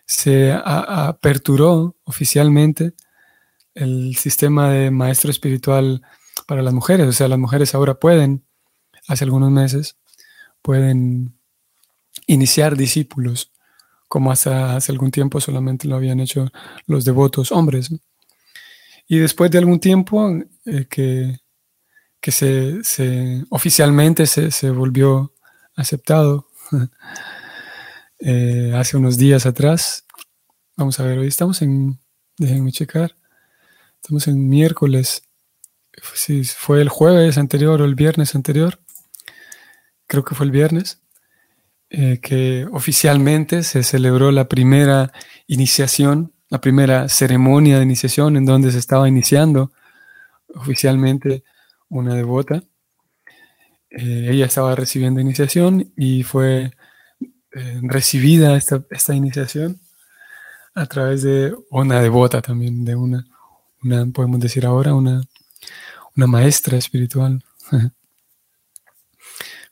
se 0.06 0.52
aperturó 0.64 1.98
oficialmente 2.04 2.94
el 3.74 4.16
sistema 4.16 4.70
de 4.70 4.90
maestro 4.90 5.30
espiritual 5.30 6.00
para 6.46 6.62
las 6.62 6.72
mujeres. 6.72 7.06
O 7.06 7.12
sea, 7.12 7.28
las 7.28 7.38
mujeres 7.38 7.74
ahora 7.74 7.94
pueden, 7.94 8.44
hace 9.08 9.24
algunos 9.24 9.50
meses, 9.50 9.96
pueden 10.62 11.38
iniciar 12.26 12.76
discípulos, 12.76 13.52
como 14.08 14.30
hasta 14.30 14.76
hace 14.76 14.92
algún 14.92 15.10
tiempo 15.10 15.40
solamente 15.40 15.88
lo 15.88 15.96
habían 15.96 16.20
hecho 16.20 16.50
los 16.86 17.04
devotos 17.04 17.52
hombres. 17.52 17.90
Y 19.08 19.18
después 19.18 19.50
de 19.50 19.58
algún 19.58 19.80
tiempo 19.80 20.32
eh, 20.64 20.86
que, 20.88 21.40
que 22.20 22.32
se, 22.32 23.44
oficialmente 23.50 24.26
se, 24.26 24.70
volvió 24.70 25.32
aceptado, 25.76 26.48
eh, 28.18 28.72
hace 28.74 28.96
unos 28.96 29.16
días 29.16 29.46
atrás, 29.46 30.04
vamos 30.76 30.98
a 30.98 31.04
ver, 31.04 31.18
hoy 31.18 31.28
estamos 31.28 31.62
en, 31.62 32.00
déjenme 32.38 32.72
checar, 32.72 33.16
estamos 34.02 34.26
en 34.26 34.48
miércoles, 34.48 35.22
fue 36.02 36.80
el 36.80 36.88
jueves 36.88 37.38
anterior 37.38 37.80
o 37.80 37.84
el 37.84 37.94
viernes 37.94 38.34
anterior, 38.34 38.78
creo 40.06 40.24
que 40.24 40.34
fue 40.34 40.46
el 40.46 40.52
viernes, 40.52 41.00
eh, 41.88 42.18
que 42.20 42.66
oficialmente 42.72 43.62
se 43.62 43.82
celebró 43.82 44.32
la 44.32 44.48
primera 44.48 45.12
iniciación, 45.46 46.32
la 46.48 46.60
primera 46.60 47.08
ceremonia 47.08 47.76
de 47.76 47.84
iniciación 47.84 48.36
en 48.36 48.44
donde 48.44 48.72
se 48.72 48.78
estaba 48.78 49.08
iniciando 49.08 49.72
oficialmente 50.54 51.44
una 51.88 52.14
devota. 52.14 52.62
Eh, 53.90 54.28
ella 54.30 54.46
estaba 54.46 54.74
recibiendo 54.74 55.20
iniciación 55.20 55.92
y 55.96 56.24
fue 56.24 56.72
eh, 57.52 57.80
recibida 57.82 58.56
esta, 58.56 58.84
esta, 58.90 59.14
iniciación 59.14 59.80
a 60.74 60.86
través 60.86 61.22
de 61.22 61.54
una 61.70 62.00
devota 62.00 62.42
también, 62.42 62.84
de 62.84 62.96
una, 62.96 63.26
una 63.82 64.04
podemos 64.06 64.40
decir 64.40 64.66
ahora, 64.66 64.92
una, 64.92 65.22
una 66.16 66.26
maestra 66.26 66.76
espiritual. 66.76 67.44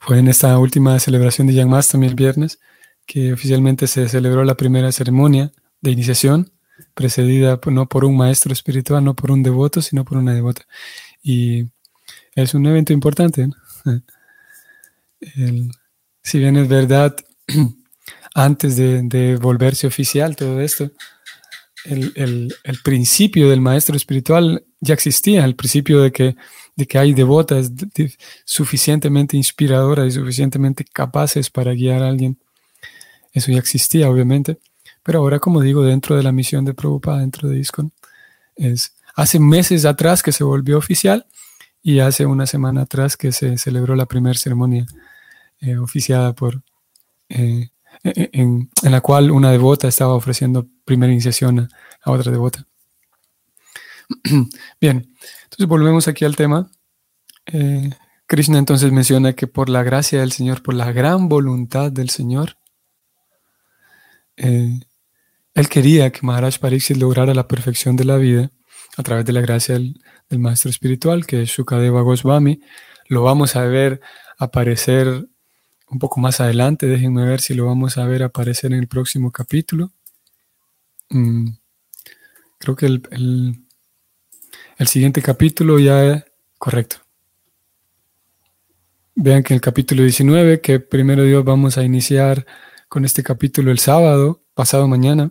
Fue 0.01 0.19
en 0.19 0.29
esta 0.29 0.59
última 0.59 0.99
celebración 1.01 1.47
de 1.47 1.55
Yang 1.55 1.87
también 1.91 2.11
el 2.11 2.17
viernes 2.17 2.59
que 3.07 3.33
oficialmente 3.33 3.87
se 3.87 4.09
celebró 4.09 4.45
la 4.45 4.57
primera 4.57 4.93
ceremonia 4.93 5.53
de 5.81 5.91
iniciación, 5.91 6.53
precedida 6.95 7.61
no 7.67 7.89
por 7.89 8.05
un 8.05 8.17
maestro 8.17 8.53
espiritual, 8.53 9.05
no 9.05 9.15
por 9.15 9.31
un 9.31 9.43
devoto, 9.43 9.83
sino 9.83 10.05
por 10.05 10.19
una 10.19 10.35
devota. 10.35 10.67
Y 11.23 11.69
es 12.35 12.55
un 12.55 12.67
evento 12.67 12.93
importante. 12.93 13.49
si 16.23 16.39
bien 16.39 16.57
es 16.57 16.69
verdad, 16.69 17.17
antes 18.35 18.77
de, 18.77 19.39
volverse 19.41 19.87
oficial 19.87 20.37
todo 20.37 20.61
esto, 20.61 20.91
el, 21.85 22.53
principio 22.83 23.49
del 23.49 23.61
maestro 23.61 23.97
espiritual 23.97 24.65
ya 24.81 24.95
existía, 24.95 25.45
el 25.45 25.55
principio 25.55 26.01
de 26.01 26.13
que 26.13 26.37
de 26.77 26.87
que 26.87 26.99
hay 26.99 27.15
devotas 27.15 27.71
suficientemente 28.45 29.37
inspiradoras 29.37 30.09
y 30.09 30.11
suficientemente 30.11 30.85
capaces 30.85 31.49
para 31.51 31.73
guiar 31.73 32.03
a 32.03 32.09
alguien. 32.09 32.39
Eso 33.33 33.53
ya 33.53 33.59
existía, 33.59 34.11
obviamente, 34.11 34.59
pero 35.03 35.21
ahora, 35.21 35.39
como 35.39 35.61
digo, 35.61 35.85
dentro 35.85 36.17
de 36.17 36.23
la 36.23 36.33
misión 36.33 36.65
de 36.65 36.75
Prabhupada, 36.75 37.21
dentro 37.21 37.49
de 37.49 37.59
ISKCON, 37.59 37.93
es 38.57 38.95
hace 39.15 39.39
meses 39.39 39.85
atrás 39.85 40.23
que 40.23 40.33
se 40.33 40.45
volvió 40.45 40.79
oficial 40.79 41.27
y 41.83 42.01
hace 42.01 42.27
una 42.27 42.47
semana 42.47 42.83
atrás 42.83 43.17
que 43.17 43.31
se 43.33 43.59
celebró 43.59 43.95
la 43.95 44.07
primera 44.07 44.39
ceremonia 44.39 44.87
eh, 45.61 45.77
oficiada 45.77 46.33
por, 46.35 46.63
eh, 47.29 47.71
en, 48.05 48.71
la 48.83 49.01
cual 49.01 49.31
una 49.31 49.51
devota 49.51 49.89
estaba 49.89 50.15
ofreciendo 50.15 50.69
primera 50.85 51.13
iniciación 51.13 51.69
a 52.03 52.11
otra 52.11 52.31
devota. 52.31 52.67
Bien, 54.81 55.11
entonces 55.45 55.67
volvemos 55.67 56.07
aquí 56.07 56.25
al 56.25 56.37
tema. 56.37 56.71
Eh, 57.47 57.91
Krishna 58.27 58.59
entonces 58.59 58.93
menciona 58.93 59.33
que 59.33 59.47
por 59.47 59.69
la 59.69 59.83
gracia 59.83 60.21
del 60.21 60.33
Señor, 60.33 60.63
por 60.63 60.75
la 60.75 60.93
gran 60.93 61.29
voluntad 61.29 61.91
del 61.91 62.11
Señor, 62.11 62.59
eh, 64.37 64.81
él 65.55 65.69
quería 65.69 66.11
que 66.11 66.27
Maharaj 66.27 66.59
Pariksit 66.59 66.97
lograra 66.97 67.33
la 67.33 67.49
perfección 67.49 67.97
de 67.97 68.05
la 68.05 68.17
vida 68.17 68.51
a 68.97 69.03
través 69.03 69.25
de 69.25 69.33
la 69.33 69.41
gracia 69.41 69.75
del, 69.75 69.95
maestro 70.31 70.69
espiritual, 70.69 71.27
que 71.27 71.43
es 71.43 71.51
Shukadeva 71.51 72.03
Goswami. 72.03 72.61
Lo 73.09 73.23
vamos 73.23 73.55
a 73.55 73.65
ver 73.65 74.01
aparecer 74.37 75.29
un 75.95 75.99
poco 75.99 76.21
más 76.21 76.41
adelante. 76.41 76.87
Déjenme 76.87 77.25
ver 77.25 77.41
si 77.41 77.55
lo 77.55 77.67
vamos 77.67 77.97
a 77.97 78.05
ver 78.05 78.23
aparecer 78.23 78.73
en 78.73 78.81
el 78.81 78.89
próximo 78.89 79.33
capítulo. 79.33 79.93
Mm, 81.09 81.49
creo 82.59 82.77
que 82.77 82.87
el 82.87 83.65
el 84.77 84.89
siguiente 84.89 85.23
capítulo 85.23 85.79
ya 85.79 86.05
es 86.05 86.25
correcto. 86.59 86.97
Vean 89.15 89.45
que 89.45 89.55
en 89.55 89.57
el 89.57 89.61
capítulo 89.61 90.03
19, 90.03 90.61
que 90.61 90.81
primero 90.81 91.23
Dios 91.23 91.45
vamos 91.45 91.79
a 91.79 91.85
iniciar 91.85 92.45
con 92.89 93.05
este 93.05 93.23
capítulo 93.23 93.71
el 93.71 93.79
sábado, 93.79 94.43
pasado 94.55 94.89
mañana. 94.89 95.31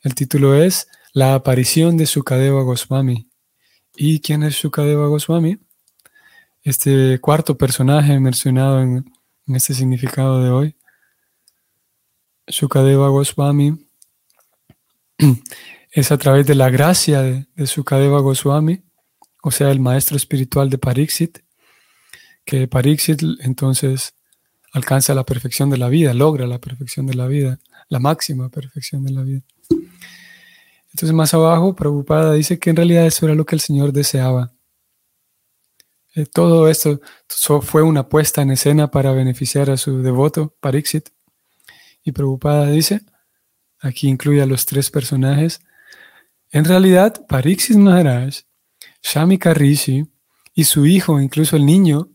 El 0.00 0.14
título 0.14 0.54
es 0.54 0.88
La 1.12 1.34
aparición 1.34 1.98
de 1.98 2.06
Sukadeva 2.06 2.62
Goswami. 2.62 3.28
¿Y 3.94 4.20
quién 4.20 4.42
es 4.42 4.56
Sukadeva 4.56 5.08
Goswami? 5.08 5.58
Este 6.62 7.18
cuarto 7.20 7.58
personaje 7.58 8.18
mencionado 8.18 8.80
en, 8.80 9.11
en 9.46 9.56
este 9.56 9.74
significado 9.74 10.42
de 10.42 10.50
hoy. 10.50 10.76
Sukadeva 12.48 13.08
Goswami 13.08 13.88
es 15.90 16.12
a 16.12 16.18
través 16.18 16.46
de 16.46 16.54
la 16.54 16.70
gracia 16.70 17.22
de, 17.22 17.46
de 17.54 17.66
Sukadeva 17.66 18.20
Goswami, 18.20 18.82
o 19.42 19.50
sea, 19.50 19.70
el 19.70 19.80
maestro 19.80 20.16
espiritual 20.16 20.70
de 20.70 20.78
Pariksit, 20.78 21.38
que 22.44 22.68
Pariksit 22.68 23.22
entonces 23.40 24.14
alcanza 24.72 25.14
la 25.14 25.24
perfección 25.24 25.70
de 25.70 25.78
la 25.78 25.88
vida, 25.88 26.14
logra 26.14 26.46
la 26.46 26.58
perfección 26.58 27.06
de 27.06 27.14
la 27.14 27.26
vida, 27.26 27.58
la 27.88 27.98
máxima 27.98 28.48
perfección 28.48 29.04
de 29.04 29.12
la 29.12 29.22
vida. 29.22 29.42
Entonces 30.92 31.12
más 31.12 31.32
abajo, 31.34 31.74
Prabhupada 31.74 32.34
dice 32.34 32.58
que 32.58 32.70
en 32.70 32.76
realidad 32.76 33.06
eso 33.06 33.26
era 33.26 33.34
lo 33.34 33.46
que 33.46 33.54
el 33.54 33.60
Señor 33.60 33.92
deseaba. 33.92 34.52
Eh, 36.14 36.26
todo 36.26 36.68
esto 36.68 37.00
fue 37.62 37.82
una 37.82 38.08
puesta 38.08 38.42
en 38.42 38.50
escena 38.50 38.90
para 38.90 39.12
beneficiar 39.12 39.70
a 39.70 39.76
su 39.76 40.02
devoto, 40.02 40.54
Pariksit. 40.60 41.08
Y 42.04 42.12
Prabhupada 42.12 42.66
dice, 42.70 43.02
aquí 43.80 44.08
incluye 44.08 44.42
a 44.42 44.46
los 44.46 44.66
tres 44.66 44.90
personajes, 44.90 45.60
en 46.54 46.66
realidad, 46.66 47.24
Pariksit 47.26 47.78
Maharaj, 47.78 48.40
Shamika 49.02 49.54
Rishi 49.54 50.06
y 50.52 50.64
su 50.64 50.84
hijo, 50.84 51.18
incluso 51.18 51.56
el 51.56 51.64
niño, 51.64 52.10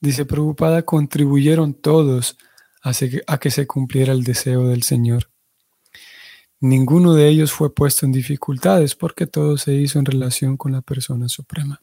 dice 0.00 0.24
Prabhupada, 0.24 0.82
contribuyeron 0.82 1.74
todos 1.74 2.38
a, 2.82 3.38
que 3.38 3.50
se 3.50 3.66
cumpliera 3.66 4.14
el 4.14 4.24
deseo 4.24 4.66
del 4.66 4.82
Señor. 4.82 5.30
Ninguno 6.58 7.12
de 7.12 7.28
ellos 7.28 7.52
fue 7.52 7.74
puesto 7.74 8.06
en 8.06 8.12
dificultades 8.12 8.94
porque 8.94 9.26
todo 9.26 9.58
se 9.58 9.74
hizo 9.74 9.98
en 9.98 10.06
relación 10.06 10.56
con 10.56 10.72
la 10.72 10.80
persona 10.80 11.28
suprema. 11.28 11.82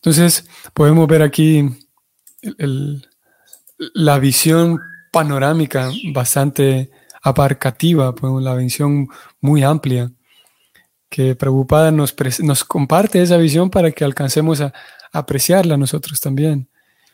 Entonces, 0.00 0.48
podemos 0.72 1.06
ver 1.06 1.20
aquí 1.20 1.68
la 3.78 4.18
visión 4.18 4.80
panorámica 5.12 5.90
bastante 6.14 6.90
abarcativa, 7.22 8.14
pues, 8.14 8.42
la 8.42 8.54
visión 8.54 9.08
muy 9.40 9.62
amplia, 9.62 10.10
que 11.10 11.34
Prabhupada 11.34 11.90
nos, 11.90 12.14
comparte 12.64 13.20
esa 13.20 13.36
visión 13.36 13.68
para 13.68 13.90
que 13.90 14.04
alcancemos 14.04 14.62
a, 14.62 14.72
apreciarla 15.12 15.76
nosotros 15.76 16.18
también, 16.20 16.70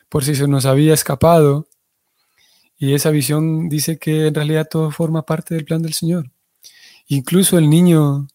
por 0.07 0.23
si 0.23 0.35
se 0.35 0.47
nos 0.47 0.65
había 0.65 0.93
escapado. 0.93 1.67
Y 2.77 2.93
esa 2.93 3.09
visión 3.09 3.67
dice 3.69 3.97
que 3.97 4.27
en 4.27 4.35
realidad 4.35 4.67
todo 4.69 4.91
forma 4.91 5.23
parte 5.23 5.55
del 5.55 5.65
plan 5.65 5.81
del 5.81 5.93
Señor. 5.93 6.31
Incluso 7.07 7.57
el 7.57 7.69
niño, 7.69 8.27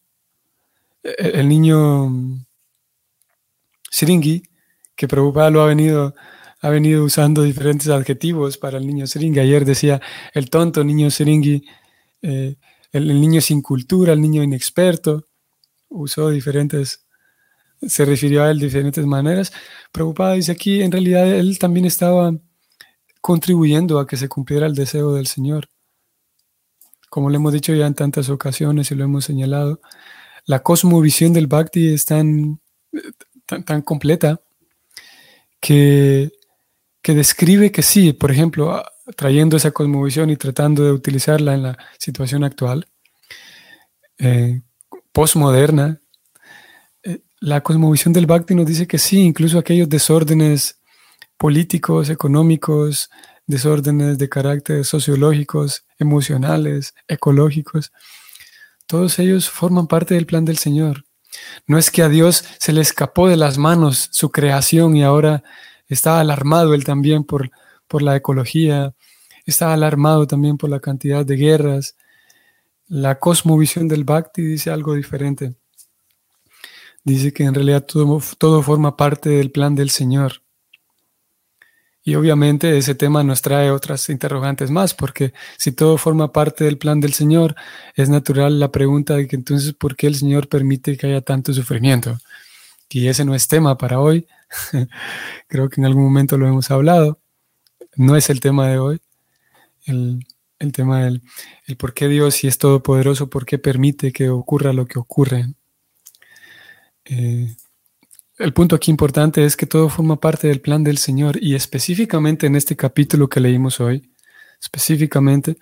el 1.03 1.49
niño 1.49 2.45
Siringi, 3.93 4.43
que 4.97 5.07
Prabhupada 5.07 5.51
lo 5.51 5.63
ha 5.63 5.67
venido 5.67 6.15
ha 6.63 6.71
venido 6.71 7.05
usando 7.05 7.43
diferentes 7.43 7.89
adjetivos 7.89 8.57
para 8.57 8.79
el 8.79 8.87
niño 8.87 9.07
Seringi. 9.07 9.41
Ayer 9.41 9.65
decía 9.65 10.01
el 10.33 10.49
tonto 10.49 10.85
niño 10.85 11.11
Seringi, 11.11 11.65
eh, 12.23 12.57
el, 12.93 13.21
niño 13.21 13.41
sin 13.41 13.61
cultura, 13.63 14.13
el 14.13 14.21
niño 14.21 14.45
inexperto. 14.45 15.27
Usó 15.89 16.31
diferentes, 16.31 17.05
se 17.81 18.05
refirió 18.05 18.45
a 18.45 18.51
él 18.53 18.61
de 18.61 18.67
diferentes 18.67 19.05
maneras. 19.05 19.53
Preocupada 19.91 20.35
dice 20.35 20.53
aquí, 20.53 20.83
en 20.83 20.93
realidad 20.93 21.29
él 21.29 21.59
también 21.59 21.85
estaba 21.85 22.33
contribuyendo 23.21 23.99
a 23.99 24.07
que 24.07 24.17
se 24.17 24.29
cumpliera 24.29 24.67
el 24.67 24.77
deseo 24.77 25.15
del 25.15 25.27
Señor. 25.27 25.69
Como 27.11 27.29
le 27.29 27.37
hemos 27.37 27.53
dicho 27.53 27.75
ya 27.75 27.89
en 27.89 27.95
tantas 27.95 28.29
ocasiones 28.29 28.93
y 28.93 28.95
lo 28.95 29.03
hemos 29.03 29.25
señalado, 29.25 29.81
la 30.47 30.63
cosmovisión 30.63 31.33
del 31.33 31.49
Bhakti 31.49 31.93
es 31.93 32.05
tan, 32.05 32.61
tan 33.61 33.83
completa 33.83 34.41
que 35.61 36.31
que 37.03 37.15
describe 37.15 37.73
que 37.73 37.83
sí, 37.83 38.13
por 38.13 38.31
ejemplo, 38.31 38.83
trayendo 39.17 39.57
esa 39.57 39.73
cosmovisión 39.73 40.31
y 40.31 40.37
tratando 40.37 40.85
de 40.85 40.93
utilizarla 40.93 41.55
en 41.55 41.65
la 41.65 41.79
situación 41.99 42.45
actual, 42.45 42.87
eh, 44.19 44.63
postmoderna, 45.11 46.01
eh, 47.03 47.23
la 47.41 47.61
cosmovisión 47.63 48.13
del 48.13 48.27
Bhakti 48.27 48.55
nos 48.55 48.67
dice 48.67 48.87
que 48.87 48.99
sí, 48.99 49.21
incluso 49.21 49.59
aquellos 49.59 49.89
desórdenes 49.89 50.81
políticos, 51.37 52.09
económicos, 52.09 53.11
desórdenes 53.49 54.17
de 54.17 54.29
carácter 54.29 54.85
sociológicos, 54.85 55.85
emocionales, 55.99 56.95
ecológicos, 57.09 57.93
todos 58.87 59.19
ellos 59.19 59.51
forman 59.51 59.89
parte 59.89 60.15
del 60.15 60.27
plan 60.27 60.45
del 60.45 60.59
Señor. 60.59 61.05
No 61.67 61.79
es 61.79 61.91
que 61.91 62.03
a 62.03 62.09
Dios 62.09 62.45
se 62.59 62.73
le 62.73 62.81
escapó 62.81 63.29
de 63.29 63.37
las 63.37 63.59
manos 63.59 64.09
su 64.13 64.31
creación 64.31 64.97
y 64.97 65.03
ahora 65.03 65.43
está 65.89 66.21
alarmado 66.21 66.75
él 66.75 66.85
también 66.85 67.25
por, 67.25 67.51
por 67.87 68.03
la 68.03 68.17
ecología, 68.17 68.95
está 69.47 69.73
alarmado 69.73 70.27
también 70.27 70.57
por 70.57 70.71
la 70.71 70.81
cantidad 70.81 71.25
de 71.25 71.37
guerras. 71.37 71.97
La 72.89 73.19
cosmovisión 73.19 73.89
del 73.89 74.05
Bhakti 74.05 74.43
dice 74.43 74.71
algo 74.71 74.95
diferente. 74.95 75.55
Dice 77.05 77.33
que 77.33 77.45
en 77.45 77.55
realidad 77.55 77.85
todo, 77.85 78.21
todo 78.39 78.63
forma 78.63 78.97
parte 78.97 79.31
del 79.31 79.51
plan 79.51 79.75
del 79.75 79.91
Señor. 79.91 80.43
Y 82.05 82.17
obviamente 82.17 82.77
ese 82.77 82.97
tema 82.97 83.23
nos 83.23 83.43
trae 83.43 83.71
otras 83.71 84.09
interrogantes 84.09 84.71
más, 84.71 84.93
porque 84.93 85.33
si 85.57 85.71
todo 85.71 85.99
forma 85.99 86.33
parte 86.33 86.65
del 86.65 86.79
plan 86.79 87.01
del 87.01 87.13
Señor, 87.13 87.55
es 87.95 88.09
natural 88.09 88.59
la 88.59 88.73
pregunta 88.73 89.15
de 89.17 89.29
que 89.29 89.37
entonces, 89.37 89.73
¿por 89.73 89.95
qué 89.95 90.09
el 90.09 90.17
Señor 90.17 90.49
permite 90.49 90.97
que 90.97 91.07
haya 91.07 91.21
tanto 91.21 91.53
sufrimiento? 91.53 92.19
Y 92.91 93.07
ese 93.07 93.25
no 93.25 93.35
es 93.35 93.47
tema 93.47 93.79
para 93.79 94.01
hoy. 94.01 94.27
Creo 95.49 95.69
que 95.69 95.81
en 95.81 95.87
algún 95.87 96.03
momento 96.05 96.37
lo 96.37 96.49
hemos 96.49 96.71
hablado. 96.71 97.21
No 97.97 98.17
es 98.17 98.31
el 98.31 98.41
tema 98.41 98.69
de 98.69 98.79
hoy. 98.79 99.01
El, 99.85 100.25
tema 100.73 101.05
del 101.05 101.23
el 101.67 101.77
por 101.77 101.95
qué 101.95 102.09
Dios, 102.09 102.35
si 102.35 102.49
es 102.49 102.59
todopoderoso, 102.59 103.29
por 103.29 103.47
qué 103.47 103.59
permite 103.59 104.13
que 104.13 104.29
ocurra 104.29 104.73
lo 104.73 104.87
que 104.87 104.99
ocurre. 104.99 105.55
Eh, 107.05 107.55
el 108.43 108.53
punto 108.53 108.75
aquí 108.75 108.91
importante 108.91 109.45
es 109.45 109.57
que 109.57 109.67
todo 109.67 109.89
forma 109.89 110.17
parte 110.19 110.49
del 110.49 110.61
plan 110.61 110.83
del 110.83 110.99
Señor 110.99 111.39
y 111.41 111.55
específicamente 111.55 112.47
en 112.49 112.57
este 112.57 112.75
capítulo 112.75 113.29
que 113.29 113.39
leímos 113.39 113.79
hoy, 113.79 114.11
específicamente, 114.61 115.57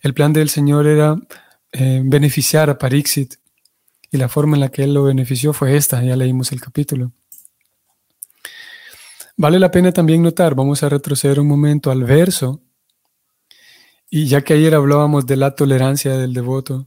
el 0.00 0.14
plan 0.14 0.32
del 0.32 0.48
Señor 0.48 0.86
era 0.86 1.16
eh, 1.72 2.02
beneficiar 2.04 2.70
a 2.70 2.78
Parixit 2.78 3.34
y 4.12 4.16
la 4.16 4.28
forma 4.28 4.56
en 4.56 4.60
la 4.60 4.68
que 4.68 4.84
él 4.84 4.94
lo 4.94 5.02
benefició 5.02 5.52
fue 5.52 5.76
esta, 5.76 6.04
ya 6.04 6.14
leímos 6.14 6.52
el 6.52 6.60
capítulo. 6.60 7.10
Vale 9.36 9.58
la 9.58 9.72
pena 9.72 9.90
también 9.90 10.22
notar, 10.22 10.54
vamos 10.54 10.84
a 10.84 10.88
retroceder 10.88 11.40
un 11.40 11.48
momento 11.48 11.90
al 11.90 12.04
verso, 12.04 12.62
y 14.08 14.26
ya 14.28 14.42
que 14.42 14.54
ayer 14.54 14.76
hablábamos 14.76 15.26
de 15.26 15.36
la 15.36 15.56
tolerancia 15.56 16.16
del 16.16 16.32
devoto, 16.32 16.86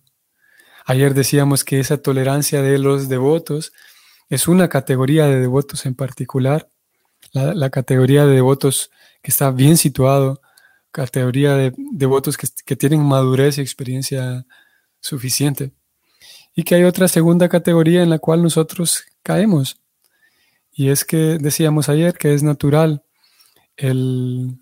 ayer 0.85 1.13
decíamos 1.13 1.65
que 1.65 1.81
esa 1.81 1.97
tolerancia 1.97 2.61
de 2.61 2.77
los 2.77 3.09
devotos 3.09 3.73
es 4.29 4.47
una 4.47 4.67
categoría 4.69 5.25
de 5.27 5.39
devotos 5.39 5.85
en 5.85 5.95
particular, 5.95 6.69
la, 7.31 7.69
categoría 7.69 8.25
de 8.25 8.35
devotos 8.35 8.91
que 9.21 9.31
está 9.31 9.51
bien 9.51 9.77
situado, 9.77 10.41
categoría 10.91 11.55
de 11.55 11.73
devotos 11.91 12.37
que, 12.37 12.47
que 12.65 12.75
tienen 12.75 13.01
madurez 13.01 13.57
y 13.57 13.61
experiencia 13.61 14.45
suficiente. 14.99 15.71
Y 16.55 16.63
que 16.63 16.75
hay 16.75 16.83
otra 16.83 17.07
segunda 17.07 17.49
categoría 17.49 18.01
en 18.01 18.09
la 18.09 18.19
cual 18.19 18.41
nosotros 18.41 19.03
caemos. 19.21 19.79
Y 20.71 20.89
es 20.89 21.05
que 21.05 21.37
decíamos 21.39 21.89
ayer 21.89 22.17
que 22.17 22.33
es 22.33 22.43
natural 22.43 23.03
el, 23.77 24.57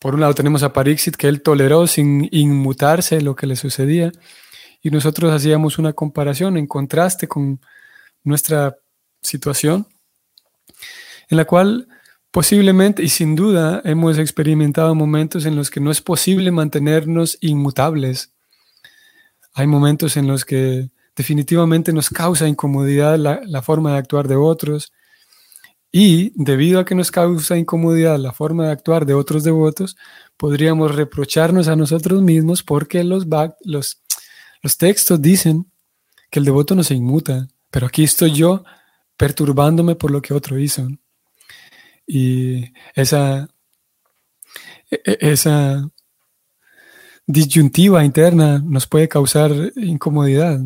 por 0.00 0.14
un 0.14 0.20
lado 0.22 0.34
tenemos 0.34 0.62
a 0.62 0.72
Parixit 0.72 1.14
que 1.14 1.28
él 1.28 1.42
toleró 1.42 1.86
sin 1.86 2.28
inmutarse 2.32 3.20
lo 3.20 3.36
que 3.36 3.46
le 3.46 3.54
sucedía 3.54 4.10
y 4.82 4.90
nosotros 4.90 5.32
hacíamos 5.32 5.78
una 5.78 5.92
comparación 5.92 6.56
en 6.56 6.66
contraste 6.66 7.28
con 7.28 7.60
nuestra 8.24 8.76
situación, 9.22 9.86
en 11.28 11.36
la 11.36 11.44
cual 11.44 11.88
posiblemente 12.30 13.02
y 13.02 13.08
sin 13.08 13.34
duda 13.34 13.82
hemos 13.84 14.18
experimentado 14.18 14.94
momentos 14.94 15.46
en 15.46 15.56
los 15.56 15.70
que 15.70 15.80
no 15.80 15.90
es 15.90 16.00
posible 16.00 16.50
mantenernos 16.50 17.38
inmutables. 17.40 18.32
Hay 19.52 19.66
momentos 19.66 20.16
en 20.16 20.26
los 20.26 20.44
que 20.44 20.90
definitivamente 21.16 21.92
nos 21.92 22.08
causa 22.08 22.48
incomodidad 22.48 23.18
la, 23.18 23.62
forma 23.62 23.92
de 23.92 23.98
actuar 23.98 24.28
de 24.28 24.36
otros 24.36 24.92
y 25.92 26.32
debido 26.36 26.78
a 26.78 26.84
que 26.84 26.94
nos 26.94 27.10
causa 27.10 27.58
incomodidad 27.58 28.18
la 28.18 28.32
forma 28.32 28.66
de 28.66 28.72
actuar 28.72 29.06
de 29.06 29.14
otros 29.14 29.42
devotos, 29.42 29.96
podríamos 30.36 30.94
reprocharnos 30.94 31.66
a 31.66 31.74
nosotros 31.74 32.22
mismos 32.22 32.62
porque 32.62 33.02
los, 33.02 33.26
los, 33.64 33.98
textos 34.78 35.20
dicen 35.20 35.70
que 36.30 36.38
el 36.38 36.44
devoto 36.44 36.76
no 36.76 36.84
se 36.84 36.94
inmuta, 36.94 37.48
pero 37.70 37.86
aquí 37.86 38.04
estoy 38.04 38.32
yo 38.32 38.64
perturbándome 39.16 39.96
por 39.96 40.10
lo 40.10 40.22
que 40.22 40.34
otro 40.34 40.58
hizo. 40.58 40.88
Y 42.06 42.72
esa, 42.94 43.48
e, 44.90 45.00
e, 45.04 45.18
esa 45.32 45.88
disyuntiva 47.26 48.04
interna 48.04 48.58
nos 48.64 48.86
puede 48.86 49.08
causar 49.08 49.52
incomodidad. 49.76 50.60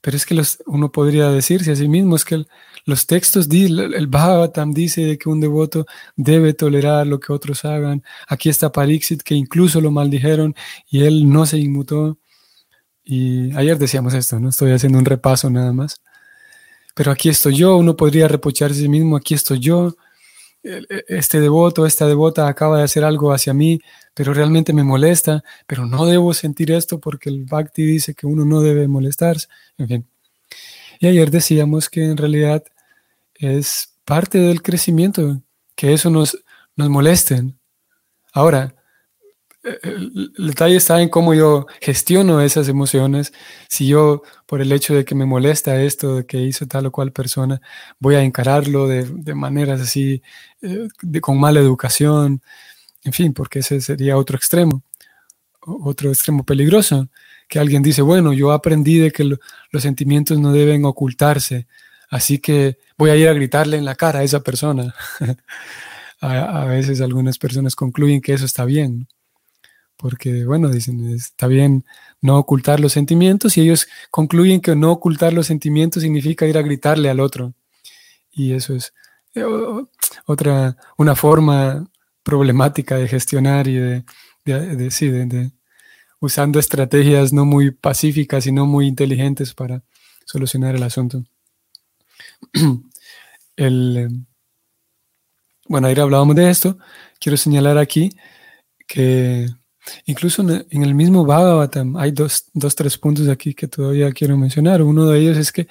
Pero 0.00 0.16
es 0.16 0.24
que 0.24 0.40
uno 0.66 0.92
podría 0.92 1.30
decirse 1.30 1.72
a 1.72 1.76
sí 1.76 1.88
mismo, 1.88 2.16
es 2.16 2.24
que 2.24 2.44
los 2.84 3.06
textos, 3.06 3.48
el 3.50 4.06
Bhagavatam 4.06 4.72
dice 4.72 5.18
que 5.18 5.28
un 5.28 5.40
devoto 5.40 5.86
debe 6.14 6.54
tolerar 6.54 7.06
lo 7.06 7.18
que 7.18 7.32
otros 7.32 7.64
hagan. 7.64 8.04
Aquí 8.28 8.48
está 8.48 8.70
Parixit, 8.70 9.22
que 9.22 9.34
incluso 9.34 9.80
lo 9.80 9.90
maldijeron 9.90 10.54
y 10.88 11.02
él 11.02 11.28
no 11.28 11.44
se 11.46 11.58
inmutó. 11.58 12.18
Y 13.04 13.54
ayer 13.56 13.78
decíamos 13.78 14.14
esto, 14.14 14.38
no 14.40 14.50
estoy 14.50 14.72
haciendo 14.72 14.98
un 14.98 15.04
repaso 15.04 15.50
nada 15.50 15.72
más. 15.72 16.00
Pero 16.96 17.12
aquí 17.12 17.28
estoy 17.28 17.56
yo, 17.56 17.76
uno 17.76 17.94
podría 17.94 18.26
reprocharse 18.26 18.78
a 18.78 18.82
sí 18.82 18.88
mismo, 18.88 19.16
aquí 19.16 19.34
estoy 19.34 19.58
yo. 19.60 19.94
E, 20.62 20.82
este 21.08 21.40
devoto, 21.40 21.84
esta 21.84 22.06
devota 22.06 22.48
acaba 22.48 22.78
de 22.78 22.84
hacer 22.84 23.04
algo 23.04 23.34
hacia 23.34 23.52
mí, 23.52 23.80
pero 24.14 24.32
realmente 24.32 24.72
me 24.72 24.82
molesta, 24.82 25.44
pero 25.66 25.84
no 25.84 26.06
debo 26.06 26.32
sentir 26.32 26.72
esto 26.72 26.98
porque 26.98 27.28
el 27.28 27.44
Bhakti 27.44 27.82
dice 27.84 28.14
que 28.14 28.26
uno 28.26 28.46
no 28.46 28.62
debe 28.62 28.88
molestarse. 28.88 29.46
En 29.76 29.88
fin. 29.88 30.06
Y 30.98 31.08
ayer 31.08 31.30
decíamos 31.30 31.90
que 31.90 32.02
en 32.06 32.16
realidad 32.16 32.64
es 33.34 33.92
parte 34.06 34.38
del 34.38 34.62
crecimiento, 34.62 35.42
que 35.74 35.92
eso 35.92 36.08
nos, 36.08 36.38
nos 36.76 36.88
molesten. 36.88 37.58
Ahora, 38.32 38.74
el, 39.82 40.32
detalle 40.38 40.76
está 40.76 41.00
en 41.02 41.08
cómo 41.08 41.34
yo 41.34 41.66
gestiono 41.80 42.40
esas 42.40 42.68
emociones. 42.68 43.32
Si 43.68 43.86
yo, 43.86 44.22
por 44.46 44.60
el 44.60 44.72
hecho 44.72 44.94
de 44.94 45.04
que 45.04 45.14
me 45.14 45.26
molesta 45.26 45.82
esto, 45.82 46.16
de 46.16 46.26
que 46.26 46.38
hizo 46.38 46.66
tal 46.66 46.86
o 46.86 46.92
cual 46.92 47.12
persona, 47.12 47.60
voy 47.98 48.14
a 48.16 48.22
encararlo 48.22 48.86
de, 48.88 49.34
maneras 49.34 49.80
así, 49.80 50.22
eh, 50.62 50.88
con 51.20 51.38
mala 51.38 51.60
educación, 51.60 52.42
en 53.04 53.12
fin, 53.12 53.32
porque 53.32 53.60
ese 53.60 53.80
sería 53.80 54.16
otro 54.16 54.36
extremo, 54.36 54.82
otro 55.60 56.10
extremo 56.10 56.44
peligroso, 56.44 57.08
que 57.48 57.58
alguien 57.58 57.82
dice, 57.82 58.02
bueno, 58.02 58.32
yo 58.32 58.52
aprendí 58.52 58.98
de 58.98 59.12
que 59.12 59.24
los 59.24 59.82
sentimientos 59.82 60.38
no 60.38 60.52
deben 60.52 60.84
ocultarse, 60.84 61.66
así 62.10 62.38
que 62.38 62.78
voy 62.98 63.10
a 63.10 63.16
ir 63.16 63.28
a 63.28 63.32
gritarle 63.32 63.76
en 63.76 63.84
la 63.84 63.94
cara 63.94 64.20
a 64.20 64.24
esa 64.24 64.40
persona. 64.40 64.94
a, 66.20 66.62
a 66.62 66.64
veces 66.66 67.00
algunas 67.00 67.38
personas 67.38 67.76
concluyen 67.76 68.20
que 68.20 68.32
eso 68.34 68.44
está 68.44 68.64
bien 68.64 69.08
porque, 69.96 70.44
bueno, 70.44 70.68
dicen, 70.68 71.08
está 71.10 71.46
bien 71.46 71.84
no 72.20 72.38
ocultar 72.38 72.80
los 72.80 72.92
sentimientos 72.92 73.56
y 73.56 73.62
ellos 73.62 73.88
concluyen 74.10 74.60
que 74.60 74.76
no 74.76 74.92
ocultar 74.92 75.32
los 75.32 75.46
sentimientos 75.46 76.02
significa 76.02 76.46
ir 76.46 76.58
a 76.58 76.62
gritarle 76.62 77.08
al 77.10 77.20
otro. 77.20 77.54
Y 78.30 78.52
eso 78.52 78.74
es 78.74 78.92
eh, 79.34 79.44
otra, 80.26 80.76
una 80.98 81.14
forma 81.16 81.90
problemática 82.22 82.96
de 82.96 83.08
gestionar 83.08 83.68
y 83.68 83.76
de, 83.76 84.04
de, 84.44 85.52
usando 86.20 86.58
estrategias 86.58 87.32
no 87.32 87.44
muy 87.44 87.70
pacíficas 87.70 88.46
y 88.46 88.52
no 88.52 88.66
muy 88.66 88.86
inteligentes 88.86 89.54
para 89.54 89.82
solucionar 90.24 90.74
el 90.74 90.82
asunto. 90.82 91.24
el, 93.56 93.96
eh, 93.96 94.08
bueno, 95.68 95.88
ayer 95.88 96.00
hablábamos 96.00 96.36
de 96.36 96.50
esto. 96.50 96.78
Quiero 97.18 97.36
señalar 97.36 97.78
aquí 97.78 98.10
que 98.86 99.48
Incluso 100.06 100.42
en 100.42 100.82
el 100.82 100.94
mismo 100.94 101.24
Bhagavatam 101.24 101.96
hay 101.96 102.10
dos, 102.10 102.46
dos, 102.52 102.74
tres 102.74 102.98
puntos 102.98 103.28
aquí 103.28 103.54
que 103.54 103.68
todavía 103.68 104.10
quiero 104.12 104.36
mencionar. 104.36 104.82
Uno 104.82 105.06
de 105.06 105.18
ellos 105.18 105.36
es 105.36 105.52
que 105.52 105.68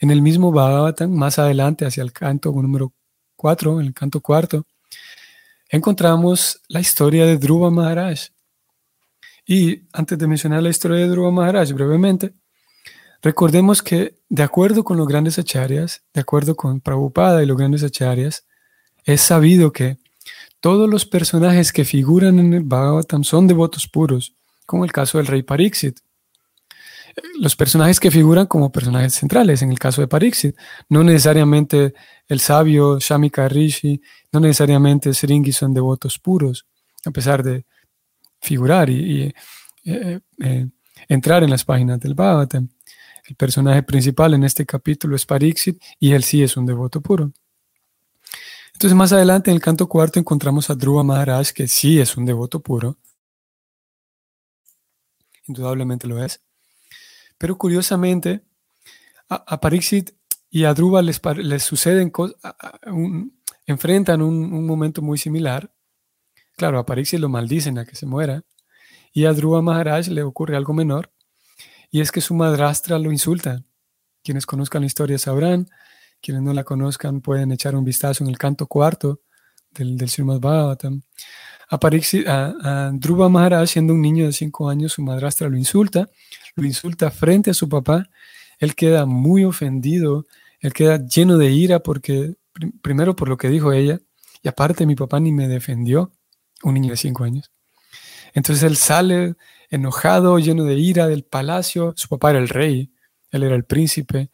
en 0.00 0.10
el 0.10 0.22
mismo 0.22 0.50
Bhagavatam, 0.52 1.10
más 1.10 1.38
adelante, 1.38 1.86
hacia 1.86 2.02
el 2.02 2.12
canto 2.12 2.50
número 2.52 2.92
cuatro, 3.36 3.80
el 3.80 3.94
canto 3.94 4.20
cuarto, 4.20 4.66
encontramos 5.68 6.60
la 6.68 6.80
historia 6.80 7.24
de 7.26 7.38
Dhruva 7.38 7.70
Maharaj. 7.70 8.30
Y 9.46 9.82
antes 9.92 10.18
de 10.18 10.26
mencionar 10.26 10.62
la 10.62 10.70
historia 10.70 10.98
de 10.98 11.08
Dhruva 11.08 11.30
Maharaj 11.30 11.72
brevemente, 11.72 12.34
recordemos 13.22 13.82
que 13.82 14.18
de 14.28 14.42
acuerdo 14.42 14.84
con 14.84 14.96
los 14.96 15.08
grandes 15.08 15.38
acharyas, 15.38 16.02
de 16.12 16.20
acuerdo 16.20 16.56
con 16.56 16.80
Prabhupada 16.80 17.42
y 17.42 17.46
los 17.46 17.56
grandes 17.56 17.82
acharyas, 17.82 18.46
es 19.04 19.20
sabido 19.20 19.72
que 19.72 19.98
todos 20.62 20.88
los 20.88 21.04
personajes 21.04 21.72
que 21.72 21.84
figuran 21.84 22.38
en 22.38 22.54
el 22.54 22.62
Bhagavatam 22.62 23.24
son 23.24 23.48
devotos 23.48 23.88
puros, 23.88 24.36
como 24.64 24.84
el 24.84 24.92
caso 24.92 25.18
del 25.18 25.26
rey 25.26 25.42
Pariksit. 25.42 25.98
Los 27.40 27.56
personajes 27.56 27.98
que 27.98 28.12
figuran 28.12 28.46
como 28.46 28.70
personajes 28.70 29.12
centrales, 29.12 29.60
en 29.62 29.72
el 29.72 29.78
caso 29.80 30.00
de 30.00 30.06
Pariksit, 30.06 30.56
no 30.88 31.02
necesariamente 31.02 31.94
el 32.28 32.38
sabio 32.38 33.00
Shamika 33.00 33.48
Rishi, 33.48 34.00
no 34.30 34.38
necesariamente 34.38 35.12
Sringi 35.12 35.50
son 35.50 35.74
devotos 35.74 36.20
puros, 36.20 36.64
a 37.04 37.10
pesar 37.10 37.42
de 37.42 37.66
figurar 38.40 38.88
y, 38.88 39.34
eh, 39.84 40.20
eh, 40.38 40.68
entrar 41.08 41.42
en 41.42 41.50
las 41.50 41.64
páginas 41.64 41.98
del 41.98 42.14
Bhagavatam. 42.14 42.68
El 43.26 43.34
personaje 43.34 43.82
principal 43.82 44.34
en 44.34 44.44
este 44.44 44.64
capítulo 44.64 45.16
es 45.16 45.26
Pariksit 45.26 45.82
y 45.98 46.12
él 46.12 46.22
sí 46.22 46.40
es 46.44 46.56
un 46.56 46.66
devoto 46.66 47.00
puro. 47.00 47.32
Entonces 48.74 48.96
más 48.96 49.12
adelante 49.12 49.50
en 49.50 49.56
el 49.56 49.62
canto 49.62 49.88
cuarto 49.88 50.18
encontramos 50.18 50.70
a 50.70 50.74
Dhruva 50.74 51.04
Maharaj, 51.04 51.50
que 51.52 51.68
sí 51.68 52.00
es 52.00 52.16
un 52.16 52.24
devoto 52.24 52.60
puro. 52.60 52.96
Indudablemente 55.46 56.06
lo 56.06 56.22
es. 56.22 56.40
Pero 57.38 57.58
curiosamente, 57.58 58.44
a, 59.28 59.60
Pariksit 59.60 60.12
y 60.50 60.64
a 60.64 60.74
Dhruva 60.74 61.02
les, 61.02 61.20
les 61.36 61.62
suceden 61.62 62.10
cosas, 62.10 62.36
enfrentan 63.66 64.22
un, 64.22 64.52
un, 64.52 64.66
momento 64.66 65.02
muy 65.02 65.18
similar. 65.18 65.72
Claro, 66.56 66.78
a 66.78 66.86
Pariksit 66.86 67.18
lo 67.20 67.28
maldicen 67.28 67.78
a 67.78 67.84
que 67.84 67.96
se 67.96 68.06
muera. 68.06 68.44
Y 69.12 69.24
a 69.24 69.32
Dhruva 69.32 69.60
Maharaj 69.62 70.08
le 70.08 70.22
ocurre 70.22 70.56
algo 70.56 70.72
menor, 70.72 71.12
y 71.90 72.00
es 72.00 72.10
que 72.10 72.22
su 72.22 72.34
madrastra 72.34 72.98
lo 72.98 73.12
insulta. 73.12 73.64
Quienes 74.24 74.46
conozcan 74.46 74.82
la 74.82 74.86
historia 74.86 75.18
sabrán, 75.18 75.68
quienes 76.22 76.42
no 76.42 76.52
la 76.52 76.64
conozcan 76.64 77.20
pueden 77.20 77.52
echar 77.52 77.74
un 77.74 77.84
vistazo 77.84 78.24
en 78.24 78.30
el 78.30 78.38
canto 78.38 78.66
cuarto 78.66 79.20
del, 79.70 79.96
del 79.96 80.08
Srimad 80.08 80.40
Bhagavatam. 80.40 81.02
A, 81.68 81.76
a, 81.76 82.54
a 82.86 82.90
Dhruva 82.92 83.66
siendo 83.66 83.94
un 83.94 84.00
niño 84.00 84.26
de 84.26 84.32
cinco 84.32 84.68
años, 84.68 84.92
su 84.92 85.02
madrastra 85.02 85.48
lo 85.48 85.56
insulta, 85.56 86.08
lo 86.54 86.64
insulta 86.64 87.10
frente 87.10 87.50
a 87.50 87.54
su 87.54 87.68
papá. 87.68 88.08
Él 88.58 88.74
queda 88.74 89.06
muy 89.06 89.44
ofendido, 89.44 90.26
él 90.60 90.72
queda 90.72 91.04
lleno 91.04 91.38
de 91.38 91.50
ira 91.50 91.80
porque, 91.80 92.36
primero 92.82 93.16
por 93.16 93.28
lo 93.28 93.36
que 93.36 93.48
dijo 93.48 93.72
ella, 93.72 94.00
y 94.42 94.48
aparte 94.48 94.86
mi 94.86 94.94
papá 94.94 95.18
ni 95.18 95.32
me 95.32 95.48
defendió, 95.48 96.12
un 96.62 96.74
niño 96.74 96.90
de 96.90 96.96
cinco 96.96 97.24
años. 97.24 97.50
Entonces 98.34 98.62
él 98.62 98.76
sale 98.76 99.34
enojado, 99.70 100.38
lleno 100.38 100.64
de 100.64 100.74
ira 100.74 101.08
del 101.08 101.24
palacio. 101.24 101.94
Su 101.96 102.08
papá 102.08 102.30
era 102.30 102.38
el 102.38 102.48
rey, 102.48 102.92
él 103.30 103.42
era 103.42 103.54
el 103.54 103.64
príncipe 103.64 104.30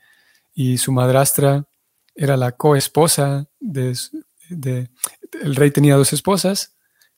y 0.55 0.79
su 0.79 0.93
madrastra 0.93 1.67
era 2.19 2.37
la 2.37 2.53
coesposa 2.53 3.47
de, 3.61 3.97
de, 4.51 4.91
el 5.41 5.55
rey 5.55 5.71
tenía 5.71 5.95
dos 5.95 6.13
esposas, 6.13 6.75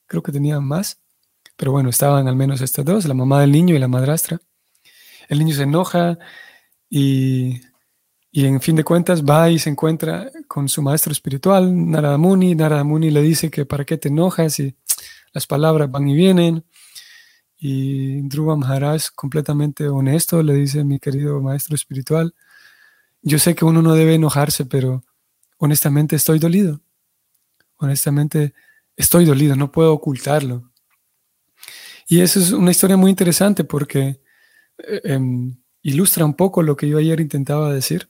creo 0.07 0.23
que 0.23 0.31
tenía 0.31 0.61
más, 0.61 1.01
pero 1.57 1.73
bueno, 1.73 1.89
estaban 1.89 2.29
al 2.29 2.37
menos 2.37 2.61
estas 2.61 2.85
dos, 2.85 3.07
la 3.07 3.15
mamá 3.15 3.41
del 3.41 3.51
niño 3.51 3.75
y 3.75 3.79
la 3.79 3.89
madrastra. 3.89 4.39
El 5.29 5.39
niño 5.39 5.55
se 5.55 5.63
enoja 5.63 6.19
y, 6.91 7.63
y 8.31 8.45
en 8.45 8.61
fin 8.61 8.77
de 8.77 8.85
cuentas 8.85 9.25
va 9.25 9.49
y 9.49 9.59
se 9.59 9.71
encuentra 9.71 10.31
con 10.47 10.69
su 10.69 10.83
maestro 10.83 11.13
espiritual, 11.13 11.91
Narada 11.91 12.19
Muni. 12.19 12.55
Narada 12.55 12.85
Muni 12.85 13.11
le 13.11 13.23
dice 13.23 13.51
que 13.51 13.65
para 13.65 13.87
qué 13.87 13.97
te 13.97 14.09
enojas 14.09 14.61
y 14.61 14.77
las 15.33 15.47
palabras 15.47 15.91
van 15.91 16.09
y 16.09 16.15
vienen. 16.15 16.65
Y 17.57 18.21
Dhruva 18.23 18.57
Maharaj, 18.57 19.15
completamente 19.15 19.89
honesto, 19.89 20.43
le 20.43 20.55
dice, 20.55 20.85
mi 20.85 20.99
querido 20.99 21.41
maestro 21.41 21.75
espiritual, 21.75 22.35
yo 23.23 23.39
sé 23.39 23.55
que 23.55 23.65
uno 23.65 23.83
no 23.83 23.95
debe 23.95 24.15
enojarse, 24.15 24.65
pero 24.65 25.05
honestamente 25.59 26.17
estoy 26.17 26.39
dolido. 26.39 26.81
Honestamente 27.77 28.55
estoy 28.97 29.25
dolido, 29.25 29.57
no 29.57 29.73
puedo 29.73 29.93
ocultarlo. 29.93 30.71
Y 32.09 32.21
eso 32.21 32.41
es 32.41 32.53
una 32.53 32.71
historia 32.71 32.97
muy 32.97 33.11
interesante 33.11 33.65
porque 33.65 34.21
eh, 34.79 35.01
em, 35.05 35.57
ilustra 35.83 36.25
un 36.25 36.35
poco 36.35 36.63
lo 36.63 36.77
que 36.77 36.89
yo 36.89 36.99
ayer 36.99 37.21
intentaba 37.21 37.73
decir. 37.73 38.09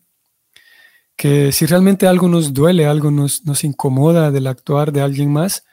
Que 1.17 1.53
si 1.53 1.67
realmente 1.67 2.07
algo 2.07 2.29
nos 2.29 2.55
duele, 2.55 2.87
algo 2.87 3.11
nos, 3.11 3.45
nos 3.45 3.63
incomoda 3.63 4.31
del 4.31 4.47
actuar 4.47 4.91
de 4.91 5.03
alguien 5.03 5.31
más, 5.33 5.65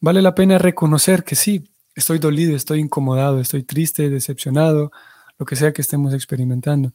vale 0.00 0.22
la 0.22 0.34
pena 0.34 0.58
reconocer 0.58 1.22
que 1.22 1.36
sí, 1.36 1.70
estoy 1.94 2.18
dolido, 2.18 2.56
estoy 2.56 2.80
incomodado, 2.80 3.40
estoy 3.40 3.62
triste, 3.62 4.08
decepcionado, 4.08 4.90
lo 5.38 5.46
que 5.46 5.56
sea 5.56 5.72
que 5.72 5.82
estemos 5.82 6.14
experimentando. 6.14 6.92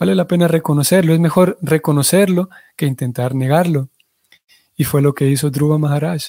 Vale 0.00 0.14
la 0.14 0.26
pena 0.26 0.48
reconocerlo, 0.48 1.12
es 1.12 1.20
mejor 1.20 1.58
reconocerlo 1.60 2.48
que 2.74 2.86
intentar 2.86 3.34
negarlo. 3.34 3.90
Y 4.74 4.84
fue 4.84 5.02
lo 5.02 5.14
que 5.14 5.28
hizo 5.28 5.50
Dhruva 5.50 5.76
Maharaj. 5.76 6.22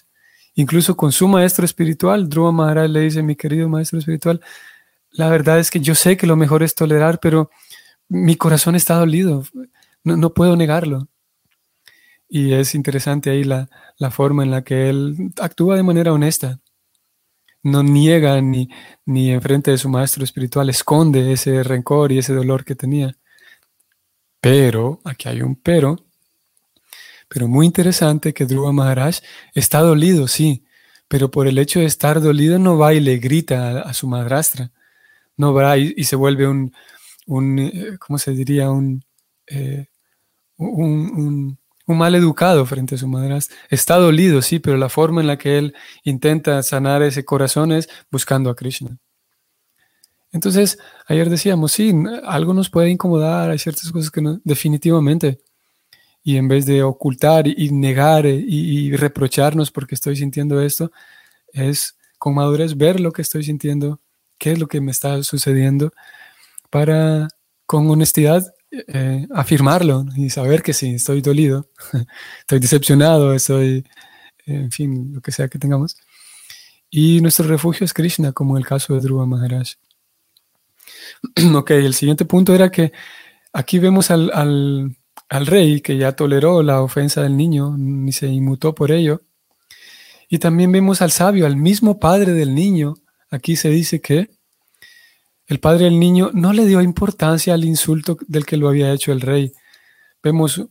Incluso 0.55 0.97
con 0.97 1.13
su 1.13 1.29
maestro 1.29 1.63
espiritual, 1.63 2.27
Dhruva 2.27 2.51
Maharaj 2.51 2.89
le 2.89 2.99
dice, 2.99 3.23
mi 3.23 3.37
querido 3.37 3.69
maestro 3.69 3.97
espiritual, 3.97 4.41
la 5.11 5.29
verdad 5.29 5.57
es 5.57 5.71
que 5.71 5.79
yo 5.79 5.95
sé 5.95 6.17
que 6.17 6.27
lo 6.27 6.35
mejor 6.35 6.63
es 6.63 6.75
tolerar, 6.75 7.21
pero 7.21 7.49
mi 8.09 8.35
corazón 8.35 8.75
está 8.75 8.95
dolido, 8.95 9.45
no, 10.03 10.17
no 10.17 10.33
puedo 10.33 10.57
negarlo. 10.57 11.07
Y 12.27 12.53
es 12.53 12.75
interesante 12.75 13.29
ahí 13.29 13.45
la, 13.45 13.69
la 13.97 14.11
forma 14.11 14.43
en 14.43 14.51
la 14.51 14.63
que 14.63 14.89
él 14.89 15.31
actúa 15.39 15.77
de 15.77 15.83
manera 15.83 16.11
honesta 16.11 16.59
no 17.63 17.83
niega 17.83 18.41
ni, 18.41 18.69
ni 19.05 19.31
enfrente 19.31 19.71
de 19.71 19.77
su 19.77 19.87
maestro 19.87 20.25
espiritual, 20.25 20.69
esconde 20.69 21.31
ese 21.31 21.63
rencor 21.63 22.11
y 22.11 22.17
ese 22.17 22.33
dolor 22.33 22.65
que 22.65 22.75
tenía. 22.75 23.15
Pero, 24.41 24.99
aquí 25.05 25.29
hay 25.29 25.41
un 25.41 25.55
pero, 25.55 25.97
pero 27.29 27.47
muy 27.47 27.65
interesante 27.65 28.33
que 28.33 28.45
Dhruva 28.45 28.71
Maharaj 28.73 29.19
está 29.53 29.79
dolido, 29.79 30.27
sí, 30.27 30.65
pero 31.07 31.31
por 31.31 31.47
el 31.47 31.57
hecho 31.57 31.79
de 31.79 31.85
estar 31.85 32.21
dolido 32.21 32.59
no 32.59 32.77
va 32.77 32.93
y 32.93 32.99
le 32.99 33.17
grita 33.17 33.81
a, 33.81 33.93
su 33.93 34.07
madrastra, 34.07 34.71
no 35.37 35.53
va 35.53 35.77
y, 35.77 36.03
se 36.03 36.15
vuelve 36.15 36.47
un, 36.47 36.73
un, 37.27 37.59
eh, 37.59 37.97
¿cómo 37.99 38.17
se 38.17 38.31
diría? 38.31 38.71
un, 38.71 39.03
eh, 39.47 39.87
un 40.57 41.57
un 41.91 41.97
mal 41.97 42.15
educado 42.15 42.65
frente 42.65 42.95
a 42.95 42.97
su 42.97 43.07
madrastra. 43.07 43.55
Está 43.69 43.97
dolido, 43.97 44.41
sí, 44.41 44.59
pero 44.59 44.77
la 44.77 44.89
forma 44.89 45.21
en 45.21 45.27
la 45.27 45.37
que 45.37 45.57
él 45.57 45.75
intenta 46.03 46.61
sanar 46.63 47.03
ese 47.03 47.25
corazón 47.25 47.71
es 47.71 47.89
buscando 48.09 48.49
a 48.49 48.55
Krishna. 48.55 48.97
Entonces, 50.31 50.79
ayer 51.07 51.29
decíamos, 51.29 51.73
sí, 51.73 51.93
algo 52.25 52.53
nos 52.53 52.69
puede 52.69 52.89
incomodar, 52.89 53.49
hay 53.49 53.59
ciertas 53.59 53.91
cosas 53.91 54.11
que 54.11 54.21
no, 54.21 54.39
definitivamente. 54.43 55.41
Y 56.23 56.37
en 56.37 56.47
vez 56.47 56.65
de 56.65 56.83
ocultar 56.83 57.47
y, 57.47 57.71
negar 57.71 58.25
y, 58.25 58.45
y, 58.47 58.95
reprocharnos 58.95 59.71
porque 59.71 59.95
estoy 59.95 60.15
sintiendo 60.15 60.61
esto, 60.61 60.91
es 61.51 61.97
con 62.17 62.35
madurez 62.35 62.77
ver 62.77 62.99
lo 62.99 63.11
que 63.11 63.23
estoy 63.23 63.43
sintiendo, 63.43 63.99
qué 64.37 64.51
es 64.53 64.59
lo 64.59 64.67
que 64.67 64.81
me 64.81 64.91
está 64.91 65.23
sucediendo, 65.23 65.91
para 66.69 67.27
con 67.65 67.89
honestidad 67.89 68.53
eh, 68.71 69.27
afirmarlo 69.35 70.05
y 70.15 70.29
saber 70.29 70.63
que 70.63 70.73
sí, 70.73 70.95
estoy 70.95 71.21
dolido, 71.21 71.69
estoy 72.39 72.59
decepcionado, 72.59 73.33
estoy, 73.33 73.85
en 74.45 74.71
fin, 74.71 75.11
lo 75.13 75.21
que 75.21 75.31
sea 75.33 75.49
que 75.49 75.59
tengamos. 75.59 75.97
Y 76.89 77.19
nuestro 77.21 77.47
refugio 77.47 77.83
es 77.85 77.93
Krishna, 77.93 78.31
como 78.31 78.55
en 78.55 78.61
el 78.61 78.67
caso 78.67 78.93
de 78.93 79.01
Dhruva 79.01 79.25
Maharaj. 79.25 79.75
ok, 81.55 81.71
el 81.71 81.93
siguiente 81.93 82.25
punto 82.25 82.53
era 82.53 82.71
que 82.71 82.91
aquí 83.53 83.79
vemos 83.79 84.11
al, 84.11 84.31
al, 84.33 85.45
rey 85.45 85.81
que 85.81 85.97
ya 85.97 86.13
toleró 86.13 86.63
la 86.63 86.81
ofensa 86.81 87.21
del 87.21 87.37
niño, 87.37 87.75
ni 87.77 88.11
se 88.11 88.27
inmutó 88.27 88.75
por 88.75 88.91
ello. 88.91 89.21
Y 90.29 90.39
también 90.39 90.71
vemos 90.71 91.01
al 91.01 91.11
sabio, 91.11 91.45
al 91.45 91.57
mismo 91.57 91.99
padre 91.99 92.33
del 92.33 92.55
niño. 92.55 92.95
Aquí 93.29 93.55
se 93.55 93.69
dice 93.69 94.01
que 94.01 94.29
el 95.47 95.59
padre 95.59 95.85
del 95.85 95.99
niño 95.99 96.31
no 96.33 96.53
le 96.53 96.65
dio 96.65 96.81
importancia 96.81 97.53
al 97.53 97.65
insulto 97.65 98.17
del 98.27 98.45
que 98.45 98.57
lo 98.57 98.69
había 98.69 98.93
hecho 98.93 99.11
el 99.11 99.19
rey. 99.21 99.51
Vemos 100.23 100.61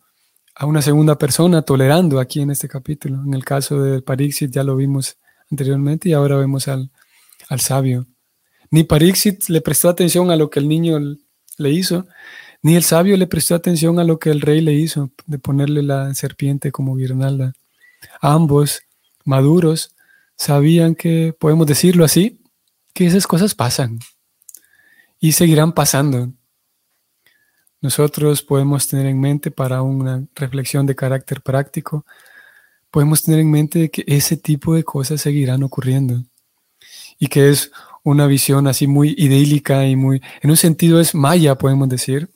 a 0.54 0.66
una 0.66 0.82
segunda 0.82 1.18
persona 1.18 1.62
tolerando 1.62 2.18
aquí 2.18 2.40
en 2.40 2.50
este 2.50 2.68
capítulo. 2.68 3.22
En 3.24 3.34
el 3.34 3.44
caso 3.44 3.82
de 3.82 4.02
Parixit 4.02 4.50
ya 4.50 4.64
lo 4.64 4.76
vimos 4.76 5.18
anteriormente 5.50 6.08
y 6.08 6.12
ahora 6.12 6.36
vemos 6.36 6.68
al, 6.68 6.90
al 7.48 7.60
sabio. 7.60 8.06
Ni 8.70 8.84
Parixit 8.84 9.48
le 9.48 9.60
prestó 9.60 9.88
atención 9.88 10.30
a 10.30 10.36
lo 10.36 10.48
que 10.50 10.60
el 10.60 10.68
niño 10.68 10.98
le 11.58 11.70
hizo, 11.70 12.06
ni 12.62 12.76
el 12.76 12.84
sabio 12.84 13.16
le 13.16 13.26
prestó 13.26 13.54
atención 13.54 13.98
a 13.98 14.04
lo 14.04 14.18
que 14.18 14.30
el 14.30 14.40
rey 14.40 14.60
le 14.60 14.74
hizo, 14.74 15.10
de 15.26 15.38
ponerle 15.38 15.82
la 15.82 16.14
serpiente 16.14 16.70
como 16.70 16.94
guirnalda. 16.94 17.54
Ambos, 18.20 18.82
maduros, 19.24 19.94
sabían 20.36 20.94
que, 20.94 21.34
podemos 21.38 21.66
decirlo 21.66 22.04
así, 22.04 22.40
que 22.94 23.06
esas 23.06 23.26
cosas 23.26 23.54
pasan, 23.54 23.98
y 25.18 25.32
seguirán 25.32 25.72
pasando. 25.72 26.32
Nosotros 27.80 28.42
podemos 28.42 28.88
tener 28.88 29.06
en 29.06 29.20
mente 29.20 29.50
para 29.50 29.82
una 29.82 30.26
reflexión 30.34 30.86
de 30.86 30.94
carácter 30.94 31.40
práctico, 31.40 32.04
podemos 32.90 33.22
tener 33.22 33.40
en 33.40 33.50
mente 33.50 33.90
que 33.90 34.04
ese 34.06 34.36
tipo 34.36 34.74
de 34.74 34.84
cosas 34.84 35.20
seguirán 35.20 35.62
ocurriendo 35.62 36.24
y 37.18 37.28
que 37.28 37.50
es 37.50 37.70
una 38.02 38.26
visión 38.26 38.66
así 38.66 38.86
muy 38.86 39.14
idílica 39.16 39.86
y 39.86 39.96
muy, 39.96 40.22
en 40.42 40.50
un 40.50 40.56
sentido 40.56 41.00
es 41.00 41.14
maya, 41.14 41.56
podemos 41.56 41.88
decir, 41.88 42.30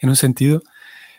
en 0.00 0.08
un 0.10 0.16
sentido, 0.16 0.62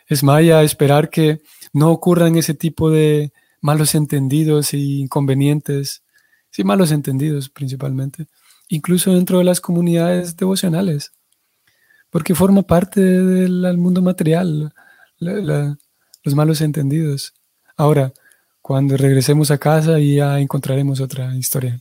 es 0.07 0.23
maya 0.23 0.63
esperar 0.63 1.09
que 1.09 1.41
no 1.73 1.91
ocurran 1.91 2.35
ese 2.35 2.53
tipo 2.53 2.89
de, 2.89 3.31
malos 3.61 3.95
entendidos 3.95 4.73
y 4.73 5.01
inconvenientes, 5.01 6.03
sí, 6.51 6.63
malos 6.63 6.91
entendidos 6.91 7.49
principalmente, 7.49 8.27
incluso 8.67 9.13
dentro 9.13 9.39
de 9.39 9.43
las 9.43 9.61
comunidades 9.61 10.35
devocionales, 10.35 11.11
porque 12.09 12.35
forma 12.35 12.63
parte 12.63 13.01
del 13.01 13.77
mundo 13.77 14.01
material, 14.01 14.73
los 15.19 16.35
malos 16.35 16.61
entendidos. 16.61 17.33
Ahora, 17.77 18.13
cuando 18.61 18.97
regresemos 18.97 19.51
a 19.51 19.57
casa 19.57 19.99
ya 19.99 20.39
encontraremos 20.39 20.99
otra 21.01 21.35
historia. 21.35 21.79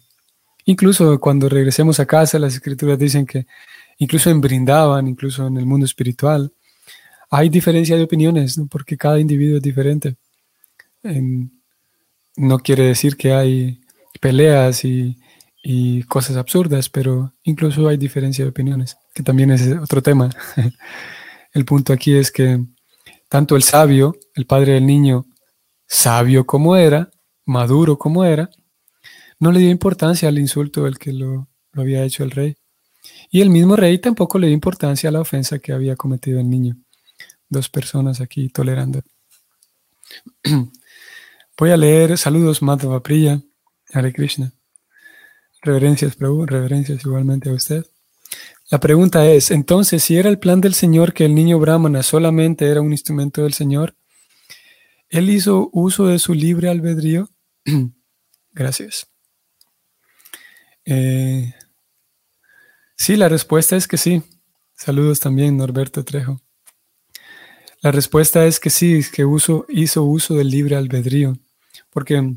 Incluso 0.68 1.18
cuando 1.18 1.48
regresemos 1.48 1.98
a 1.98 2.04
casa, 2.04 2.38
las 2.38 2.52
escrituras 2.52 2.98
dicen 2.98 3.24
que 3.24 3.46
incluso 3.96 4.28
en 4.28 4.42
Brindaban, 4.42 5.08
incluso 5.08 5.46
en 5.46 5.56
el 5.56 5.64
mundo 5.64 5.86
espiritual, 5.86 6.52
hay 7.30 7.48
diferencia 7.48 7.96
de 7.96 8.02
opiniones, 8.02 8.60
porque 8.70 8.98
cada 8.98 9.18
individuo 9.18 9.56
es 9.56 9.62
diferente. 9.62 10.16
no 12.36 12.58
quiere 12.58 12.84
decir 12.84 13.16
que 13.16 13.32
hay 13.32 13.80
peleas 14.20 14.84
y, 14.84 15.16
y, 15.62 16.02
cosas 16.02 16.36
absurdas, 16.36 16.90
pero 16.90 17.32
incluso 17.44 17.88
hay 17.88 17.96
diferencia 17.96 18.44
de 18.44 18.50
opiniones, 18.50 18.98
que 19.14 19.22
también 19.22 19.50
es 19.50 19.62
otro 19.80 20.02
tema. 20.02 20.28
el 21.54 21.64
punto 21.64 21.94
aquí 21.94 22.14
es 22.14 22.30
que 22.30 22.62
tanto 23.30 23.56
el 23.56 23.62
sabio, 23.62 24.16
el 24.34 24.44
padre 24.44 24.74
del 24.74 24.84
niño, 24.84 25.24
sabio 25.86 26.44
como 26.44 26.76
era, 26.76 27.10
maduro 27.46 27.96
como 27.96 28.22
era, 28.26 28.50
no 29.38 29.52
le 29.52 29.60
dio 29.60 29.70
importancia 29.70 30.28
al 30.28 30.38
insulto 30.38 30.84
del 30.84 30.98
que 30.98 31.12
lo, 31.12 31.48
había 31.72 32.04
hecho 32.04 32.24
el 32.24 32.30
rey. 32.30 32.56
Y 33.30 33.40
el 33.40 33.50
mismo 33.50 33.76
rey 33.76 33.98
tampoco 33.98 34.38
le 34.38 34.48
dio 34.48 34.54
importancia 34.54 35.08
a 35.08 35.12
la 35.12 35.20
ofensa 35.20 35.58
que 35.58 35.72
había 35.72 35.96
cometido 35.96 36.40
el 36.40 36.50
niño 36.50 36.76
dos 37.48 37.68
personas 37.68 38.20
aquí 38.20 38.48
tolerando. 38.48 39.02
Voy 41.58 41.70
a 41.70 41.76
leer 41.76 42.18
saludos 42.18 42.62
Madhava 42.62 43.02
Priya, 43.02 43.42
Hare 43.92 44.12
Krishna. 44.12 44.52
Reverencias, 45.62 46.14
Prabhu, 46.14 46.46
reverencias 46.46 47.04
igualmente 47.04 47.50
a 47.50 47.52
usted. 47.52 47.84
La 48.70 48.78
pregunta 48.78 49.26
es, 49.26 49.50
entonces, 49.50 50.04
si 50.04 50.16
era 50.16 50.28
el 50.28 50.38
plan 50.38 50.60
del 50.60 50.74
Señor 50.74 51.14
que 51.14 51.24
el 51.24 51.34
niño 51.34 51.58
brahmana 51.58 52.02
solamente 52.02 52.66
era 52.66 52.80
un 52.80 52.92
instrumento 52.92 53.42
del 53.42 53.54
Señor, 53.54 53.96
¿él 55.08 55.30
hizo 55.30 55.70
uso 55.72 56.06
de 56.06 56.18
su 56.18 56.34
libre 56.34 56.68
albedrío? 56.68 57.30
Gracias. 58.52 59.08
Eh, 60.90 61.52
sí, 62.96 63.16
la 63.16 63.28
respuesta 63.28 63.76
es 63.76 63.86
que 63.86 63.98
sí. 63.98 64.22
Saludos 64.74 65.20
también, 65.20 65.56
Norberto 65.56 66.02
Trejo. 66.02 66.40
La 67.82 67.92
respuesta 67.92 68.46
es 68.46 68.58
que 68.58 68.70
sí, 68.70 69.02
que 69.12 69.24
uso, 69.26 69.66
hizo 69.68 70.04
uso 70.04 70.34
del 70.34 70.48
libre 70.48 70.76
albedrío, 70.76 71.36
porque 71.90 72.36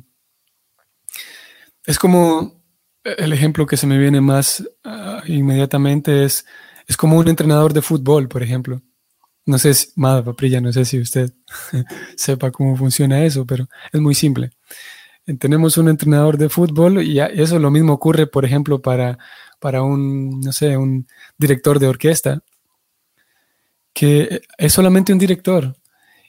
es 1.86 1.98
como 1.98 2.62
el 3.04 3.32
ejemplo 3.34 3.66
que 3.66 3.78
se 3.78 3.88
me 3.88 3.98
viene 3.98 4.20
más 4.22 4.68
ah, 4.84 5.24
inmediatamente 5.26 6.26
es, 6.26 6.46
es 6.88 6.98
como 6.98 7.18
un 7.18 7.28
entrenador 7.30 7.74
de 7.74 7.82
fútbol, 7.82 8.28
por 8.28 8.44
ejemplo. 8.44 8.82
No 9.46 9.58
sé 9.58 9.74
si, 9.74 9.88
Mada 9.96 10.24
Paprilla, 10.24 10.60
no 10.62 10.74
sé 10.74 10.84
si 10.86 11.00
usted 11.00 11.34
sepa 12.18 12.52
cómo 12.52 12.76
funciona 12.76 13.24
eso, 13.24 13.46
pero 13.46 13.68
es 13.92 14.02
muy 14.02 14.14
simple. 14.14 14.52
Tenemos 15.40 15.78
un 15.78 15.90
entrenador 15.90 16.38
de 16.38 16.50
fútbol 16.50 17.04
y 17.04 17.20
eso 17.20 17.60
lo 17.60 17.72
mismo 17.72 17.94
ocurre, 17.94 18.28
por 18.28 18.46
ejemplo, 18.46 18.82
para, 18.82 19.18
para 19.60 19.84
un, 19.84 20.40
no 20.42 20.52
sé, 20.52 20.78
un 20.78 21.08
director 21.38 21.80
de 21.80 21.88
orquesta 21.88 22.44
que 23.94 24.42
es 24.58 24.74
solamente 24.74 25.12
un 25.14 25.20
director 25.20 25.76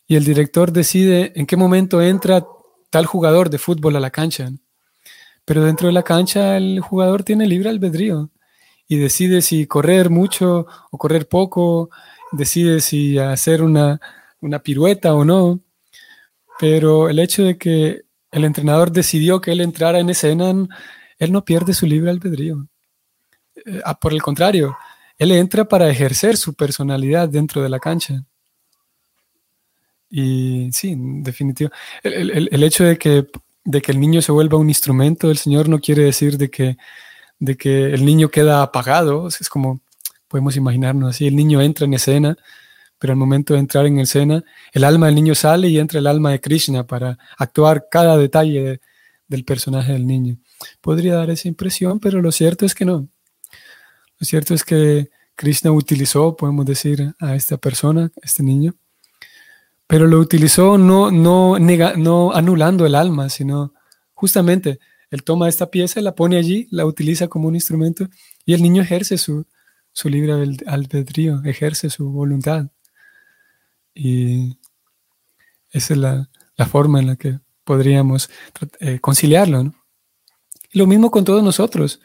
y 0.06 0.16
el 0.16 0.24
director 0.24 0.72
decide 0.72 1.32
en 1.36 1.46
qué 1.46 1.56
momento 1.56 2.02
entra 2.02 2.44
tal 2.90 3.06
jugador 3.06 3.50
de 3.50 3.58
fútbol 3.58 3.96
a 3.96 4.00
la 4.00 4.10
cancha. 4.10 4.50
Pero 5.44 5.64
dentro 5.64 5.86
de 5.86 5.92
la 5.92 6.02
cancha 6.02 6.56
el 6.56 6.80
jugador 6.80 7.22
tiene 7.22 7.46
libre 7.46 7.70
albedrío 7.70 8.30
y 8.86 8.98
decide 8.98 9.42
si 9.42 9.66
correr 9.66 10.10
mucho 10.10 10.66
o 10.90 10.98
correr 10.98 11.28
poco, 11.28 11.90
decide 12.30 12.80
si 12.80 13.18
hacer 13.18 13.62
una, 13.62 14.00
una 14.40 14.58
pirueta 14.58 15.14
o 15.14 15.24
no. 15.24 15.60
Pero 16.60 17.08
el 17.08 17.18
hecho 17.18 17.42
de 17.44 17.56
que 17.56 18.02
el 18.32 18.44
entrenador 18.44 18.90
decidió 18.90 19.40
que 19.40 19.52
él 19.52 19.60
entrara 19.60 20.00
en 20.00 20.10
escena, 20.10 20.50
él 21.18 21.32
no 21.32 21.44
pierde 21.44 21.74
su 21.74 21.86
libre 21.86 22.10
albedrío. 22.10 22.66
Eh, 23.54 23.80
ah, 23.84 23.98
por 23.98 24.12
el 24.12 24.22
contrario, 24.22 24.76
él 25.18 25.30
entra 25.32 25.66
para 25.66 25.88
ejercer 25.88 26.36
su 26.36 26.54
personalidad 26.54 27.28
dentro 27.28 27.62
de 27.62 27.68
la 27.68 27.78
cancha. 27.78 28.24
Y 30.10 30.70
sí, 30.72 30.90
en 30.90 31.22
definitiva. 31.22 31.70
El, 32.02 32.62
hecho 32.62 32.84
de 32.84 32.98
que, 32.98 33.26
de 33.64 33.82
que 33.82 33.92
el 33.92 34.00
niño 34.00 34.20
se 34.20 34.32
vuelva 34.32 34.58
un 34.58 34.68
instrumento 34.68 35.28
del 35.28 35.38
Señor 35.38 35.68
no 35.68 35.78
quiere 35.78 36.02
decir 36.02 36.36
de 36.38 36.50
que, 36.50 36.76
de 37.38 37.56
que 37.56 37.86
el 37.86 38.04
niño 38.04 38.30
queda 38.30 38.62
apagado. 38.62 39.28
Es 39.28 39.48
como, 39.48 39.80
podemos 40.28 40.56
imaginarnos 40.56 41.10
así, 41.10 41.26
el 41.26 41.36
niño 41.36 41.60
entra 41.60 41.84
en 41.84 41.94
escena, 41.94 42.36
pero 43.02 43.14
al 43.14 43.18
momento 43.18 43.54
de 43.54 43.58
entrar 43.58 43.84
en 43.84 43.98
escena, 43.98 44.44
el 44.70 44.84
alma 44.84 45.06
del 45.06 45.16
niño 45.16 45.34
sale 45.34 45.66
y 45.66 45.76
entra 45.76 45.98
el 45.98 46.06
alma 46.06 46.30
de 46.30 46.40
Krishna 46.40 46.86
para 46.86 47.18
actuar 47.36 47.88
cada 47.90 48.16
detalle 48.16 48.80
del 49.26 49.44
personaje 49.44 49.92
del 49.92 50.06
niño. 50.06 50.38
Podría 50.80 51.16
dar 51.16 51.28
esa 51.28 51.48
impresión, 51.48 51.98
pero 51.98 52.22
lo 52.22 52.30
cierto 52.30 52.64
es 52.64 52.76
que 52.76 52.84
no. 52.84 53.08
Lo 54.20 54.24
cierto 54.24 54.54
es 54.54 54.62
que 54.62 55.10
Krishna 55.34 55.72
utilizó, 55.72 56.36
podemos 56.36 56.64
decir, 56.64 57.12
a 57.18 57.34
esta 57.34 57.56
persona, 57.56 58.04
a 58.04 58.24
este 58.24 58.44
niño, 58.44 58.76
pero 59.88 60.06
lo 60.06 60.20
utilizó 60.20 60.78
no, 60.78 61.10
no, 61.10 61.58
no 61.58 62.32
anulando 62.32 62.86
el 62.86 62.94
alma, 62.94 63.30
sino 63.30 63.74
justamente 64.14 64.78
él 65.10 65.24
toma 65.24 65.48
esta 65.48 65.72
pieza, 65.72 66.00
la 66.02 66.14
pone 66.14 66.36
allí, 66.36 66.68
la 66.70 66.86
utiliza 66.86 67.26
como 67.26 67.48
un 67.48 67.56
instrumento 67.56 68.06
y 68.46 68.54
el 68.54 68.62
niño 68.62 68.80
ejerce 68.80 69.18
su, 69.18 69.44
su 69.90 70.08
libre 70.08 70.34
albedrío, 70.66 71.42
ejerce 71.42 71.90
su 71.90 72.08
voluntad. 72.08 72.68
Y 73.94 74.58
esa 75.70 75.94
es 75.94 75.98
la, 75.98 76.28
forma 76.70 77.00
en 77.00 77.08
la 77.08 77.16
que 77.16 77.40
podríamos 77.64 78.30
eh, 78.78 79.00
conciliarlo. 79.00 79.72
lo 80.72 80.86
mismo 80.86 81.10
con 81.10 81.24
todos 81.24 81.42
nosotros 81.42 82.00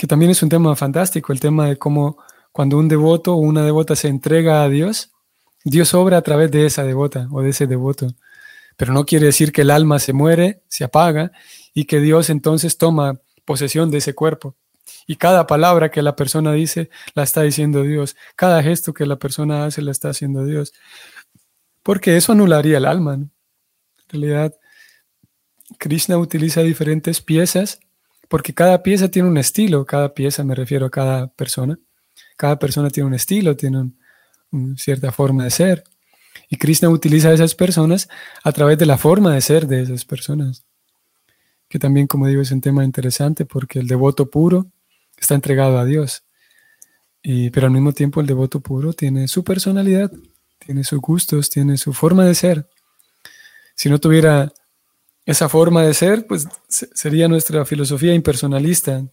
que 0.00 0.06
también 0.06 0.30
es 0.30 0.42
un 0.42 0.48
tema 0.48 0.74
fantástico, 0.76 1.30
el 1.30 1.40
tema 1.40 1.66
de 1.66 1.76
cómo 1.76 2.16
cuando 2.52 2.78
un 2.78 2.88
devoto 2.88 3.34
o 3.34 3.36
una 3.36 3.62
devota 3.62 3.94
se 3.94 4.08
entrega 4.08 4.62
a 4.62 4.68
Dios, 4.70 5.12
Dios 5.62 5.92
obra 5.92 6.16
a 6.16 6.22
través 6.22 6.50
de 6.50 6.64
esa 6.64 6.84
devota 6.84 7.28
o 7.30 7.42
de 7.42 7.50
ese 7.50 7.66
devoto. 7.66 8.06
Pero 8.78 8.94
no 8.94 9.04
quiere 9.04 9.26
decir 9.26 9.52
que 9.52 9.60
el 9.60 9.70
alma 9.70 9.98
se 9.98 10.14
muere, 10.14 10.62
se 10.68 10.84
apaga 10.84 11.32
y 11.74 11.84
que 11.84 12.00
Dios 12.00 12.30
entonces 12.30 12.78
toma 12.78 13.20
posesión 13.44 13.90
de 13.90 13.98
ese 13.98 14.14
cuerpo. 14.14 14.56
Y 15.06 15.16
cada 15.16 15.46
palabra 15.46 15.90
que 15.90 16.02
la 16.02 16.16
persona 16.16 16.52
dice 16.52 16.90
la 17.14 17.22
está 17.22 17.42
diciendo 17.42 17.82
Dios. 17.82 18.16
Cada 18.36 18.62
gesto 18.62 18.94
que 18.94 19.06
la 19.06 19.16
persona 19.16 19.64
hace 19.64 19.82
la 19.82 19.90
está 19.90 20.10
haciendo 20.10 20.44
Dios. 20.44 20.72
Porque 21.82 22.16
eso 22.16 22.32
anularía 22.32 22.78
el 22.78 22.84
alma. 22.84 23.14
En 23.14 23.30
realidad, 24.08 24.54
Krishna 25.78 26.18
utiliza 26.18 26.62
diferentes 26.62 27.20
piezas 27.20 27.80
porque 28.28 28.54
cada 28.54 28.82
pieza 28.82 29.08
tiene 29.08 29.28
un 29.28 29.38
estilo, 29.38 29.84
cada 29.84 30.14
pieza 30.14 30.44
me 30.44 30.54
refiero 30.54 30.86
a 30.86 30.90
cada 30.90 31.26
persona, 31.26 31.78
cada 32.36 32.60
persona 32.60 32.88
tiene 32.88 33.08
un 33.08 33.14
estilo, 33.14 33.56
tiene 33.56 33.90
una 34.52 34.76
cierta 34.76 35.10
forma 35.10 35.44
de 35.44 35.50
ser. 35.50 35.84
Y 36.48 36.56
Krishna 36.56 36.88
utiliza 36.88 37.30
a 37.30 37.32
esas 37.32 37.56
personas 37.56 38.08
a 38.44 38.52
través 38.52 38.78
de 38.78 38.86
la 38.86 38.98
forma 38.98 39.34
de 39.34 39.40
ser 39.40 39.66
de 39.66 39.82
esas 39.82 40.04
personas, 40.04 40.64
que 41.68 41.80
también, 41.80 42.06
como 42.06 42.28
digo, 42.28 42.42
es 42.42 42.52
un 42.52 42.60
tema 42.60 42.84
interesante 42.84 43.46
porque 43.46 43.80
el 43.80 43.88
devoto 43.88 44.30
puro 44.30 44.70
está 45.20 45.34
entregado 45.34 45.78
a 45.78 45.84
Dios, 45.84 46.24
y, 47.22 47.50
pero 47.50 47.66
al 47.66 47.72
mismo 47.72 47.92
tiempo 47.92 48.20
el 48.20 48.26
devoto 48.26 48.60
puro 48.60 48.92
tiene 48.92 49.28
su 49.28 49.44
personalidad, 49.44 50.10
tiene 50.58 50.84
sus 50.84 51.00
gustos, 51.00 51.50
tiene 51.50 51.76
su 51.76 51.92
forma 51.92 52.24
de 52.24 52.34
ser. 52.34 52.68
Si 53.74 53.88
no 53.88 53.98
tuviera 53.98 54.52
esa 55.26 55.48
forma 55.48 55.82
de 55.82 55.94
ser, 55.94 56.26
pues 56.26 56.48
sería 56.68 57.28
nuestra 57.28 57.64
filosofía 57.64 58.14
impersonalista, 58.14 59.04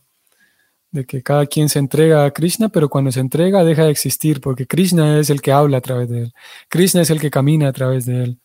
de 0.91 1.05
que 1.05 1.21
cada 1.21 1.45
quien 1.45 1.69
se 1.69 1.79
entrega 1.79 2.25
a 2.25 2.31
Krishna, 2.31 2.69
pero 2.69 2.89
cuando 2.89 3.11
se 3.11 3.19
entrega 3.19 3.63
deja 3.63 3.83
de 3.83 3.91
existir, 3.91 4.39
porque 4.39 4.67
Krishna 4.67 5.19
es 5.19 5.29
el 5.29 5.41
que 5.41 5.51
habla 5.51 5.77
a 5.77 5.81
través 5.81 6.09
de 6.09 6.23
él, 6.23 6.33
Krishna 6.69 7.01
es 7.01 7.09
el 7.09 7.19
que 7.19 7.29
camina 7.29 7.67
a 7.67 7.73
través 7.73 8.05
de 8.05 8.23
él. 8.23 8.39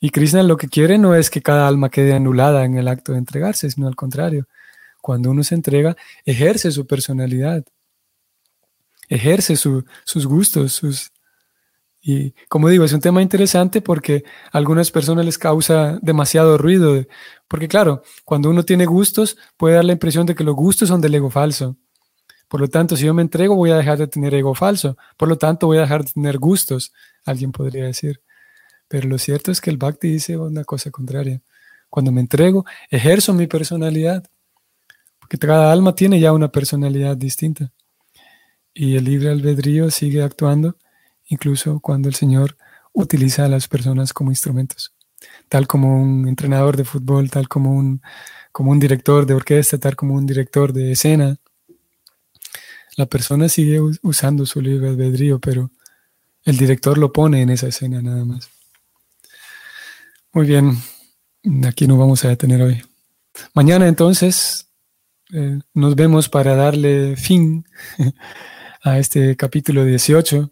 Y 0.00 0.10
Krishna 0.10 0.42
lo 0.42 0.56
que 0.56 0.68
quiere 0.68 0.96
no 0.98 1.14
es 1.14 1.28
que 1.28 1.42
cada 1.42 1.68
alma 1.68 1.90
quede 1.90 2.14
anulada 2.14 2.64
en 2.64 2.76
el 2.76 2.88
acto 2.88 3.12
de 3.12 3.18
entregarse, 3.18 3.70
sino 3.70 3.86
al 3.86 3.96
contrario. 3.96 4.46
Cuando 5.00 5.30
uno 5.30 5.42
se 5.42 5.54
entrega, 5.54 5.96
ejerce 6.24 6.70
su 6.70 6.86
personalidad, 6.86 7.64
ejerce 9.08 9.56
sus 9.56 10.26
gustos, 10.26 10.72
sus, 10.72 11.12
y 12.00 12.32
como 12.48 12.68
digo, 12.68 12.84
es 12.84 12.92
un 12.92 13.00
tema 13.00 13.20
interesante 13.20 13.82
porque 13.82 14.24
a 14.52 14.58
algunas 14.58 14.90
personas 14.90 15.24
les 15.24 15.36
causa 15.36 15.98
demasiado 16.00 16.56
ruido, 16.56 17.04
porque 17.46 17.68
claro, 17.68 18.02
cuando 18.24 18.48
uno 18.48 18.64
tiene 18.64 18.86
gustos 18.86 19.36
puede 19.56 19.74
dar 19.74 19.84
la 19.84 19.92
impresión 19.92 20.24
de 20.26 20.34
que 20.34 20.44
los 20.44 20.54
gustos 20.54 20.88
son 20.88 21.00
del 21.00 21.14
ego 21.14 21.30
falso. 21.30 21.76
Por 22.48 22.60
lo 22.60 22.68
tanto, 22.68 22.96
si 22.96 23.04
yo 23.04 23.14
me 23.14 23.22
entrego 23.22 23.54
voy 23.54 23.70
a 23.70 23.76
dejar 23.76 23.98
de 23.98 24.08
tener 24.08 24.34
ego 24.34 24.54
falso, 24.54 24.96
por 25.16 25.28
lo 25.28 25.36
tanto 25.36 25.66
voy 25.66 25.78
a 25.78 25.82
dejar 25.82 26.04
de 26.04 26.12
tener 26.12 26.38
gustos, 26.38 26.92
alguien 27.24 27.52
podría 27.52 27.84
decir. 27.84 28.22
Pero 28.88 29.08
lo 29.08 29.18
cierto 29.18 29.52
es 29.52 29.60
que 29.60 29.70
el 29.70 29.76
Bhakti 29.76 30.08
dice 30.08 30.36
una 30.36 30.64
cosa 30.64 30.90
contraria. 30.90 31.42
Cuando 31.88 32.10
me 32.10 32.20
entrego, 32.20 32.64
ejerzo 32.88 33.34
mi 33.34 33.46
personalidad, 33.46 34.24
porque 35.30 35.46
cada 35.46 35.70
alma 35.70 35.94
tiene 35.94 36.18
ya 36.18 36.32
una 36.32 36.50
personalidad 36.50 37.16
distinta. 37.16 37.72
Y 38.74 38.96
el 38.96 39.04
libre 39.04 39.30
albedrío 39.30 39.88
sigue 39.92 40.24
actuando 40.24 40.76
incluso 41.28 41.78
cuando 41.78 42.08
el 42.08 42.16
Señor 42.16 42.56
utiliza 42.92 43.44
a 43.44 43.48
las 43.48 43.68
personas 43.68 44.12
como 44.12 44.32
instrumentos, 44.32 44.92
tal 45.48 45.68
como 45.68 46.02
un 46.02 46.26
entrenador 46.26 46.76
de 46.76 46.84
fútbol, 46.84 47.30
tal 47.30 47.46
como 47.46 47.72
un, 47.72 48.02
como 48.50 48.72
un 48.72 48.80
director 48.80 49.24
de 49.24 49.34
orquesta, 49.34 49.78
tal 49.78 49.94
como 49.94 50.14
un 50.14 50.26
director 50.26 50.72
de 50.72 50.90
escena. 50.90 51.36
La 52.96 53.06
persona 53.06 53.48
sigue 53.48 53.80
usando 54.02 54.44
su 54.46 54.60
libre 54.60 54.88
albedrío, 54.88 55.38
pero 55.38 55.70
el 56.42 56.56
director 56.56 56.98
lo 56.98 57.12
pone 57.12 57.42
en 57.42 57.50
esa 57.50 57.68
escena 57.68 58.02
nada 58.02 58.24
más. 58.24 58.50
Muy 60.32 60.46
bien, 60.46 60.76
aquí 61.68 61.86
nos 61.86 61.98
vamos 62.00 62.24
a 62.24 62.28
detener 62.28 62.62
hoy. 62.62 62.82
Mañana 63.54 63.86
entonces 63.86 64.66
eh, 65.32 65.60
nos 65.74 65.94
vemos 65.94 66.28
para 66.28 66.54
darle 66.56 67.16
fin 67.16 67.64
a 68.82 68.98
este 68.98 69.36
capítulo 69.36 69.84
18. 69.84 70.50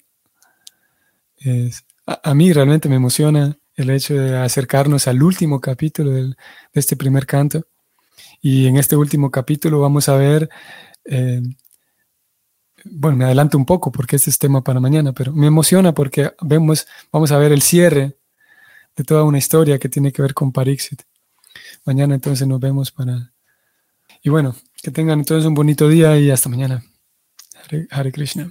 a, 2.07 2.35
mí 2.35 2.53
realmente 2.53 2.89
me 2.89 2.97
emociona 2.97 3.57
el 3.75 3.91
hecho 3.91 4.15
de 4.15 4.37
acercarnos 4.37 5.07
al 5.07 5.23
último 5.23 5.61
capítulo 5.61 6.13
de 6.13 6.35
este 6.73 6.97
primer 6.97 7.27
canto. 7.27 7.67
Y 8.41 8.67
en 8.67 8.77
este 8.77 8.97
último 8.97 9.31
capítulo 9.31 9.81
vamos 9.81 10.09
a 10.09 10.17
ver, 10.17 10.49
eh, 11.05 11.43
bueno, 12.85 13.17
me 13.17 13.25
adelanto 13.25 13.59
un 13.59 13.67
poco 13.67 13.91
porque 13.91 14.17
este 14.17 14.31
es 14.31 14.39
tema 14.39 14.63
para 14.63 14.81
mañana, 14.81 15.13
pero 15.13 15.33
me 15.33 15.47
emociona 15.47 15.93
porque 15.93 16.35
vemos, 16.41 16.87
vamos 17.13 17.33
a 17.33 17.39
ver 17.39 17.53
el 17.53 17.63
cierre 17.63 18.17
de 18.97 19.05
toda 19.05 19.25
una 19.25 19.39
historia 19.39 19.79
que 19.79 19.89
tiene 19.89 20.13
que 20.13 20.23
ver 20.23 20.35
con 20.35 20.53
Parixit. 20.53 21.03
Mañana 21.85 22.15
entonces 22.15 22.47
nos 22.47 22.61
vemos 22.61 22.91
para... 22.91 23.33
Y 24.23 24.31
bueno, 24.31 24.55
que 24.83 24.91
tengan 24.91 25.19
entonces 25.19 25.47
un 25.47 25.55
bonito 25.55 25.89
día 25.89 26.19
y 26.19 26.31
hasta 26.31 26.49
mañana. 26.49 26.83
Hare, 27.91 28.13
Krishna. 28.13 28.51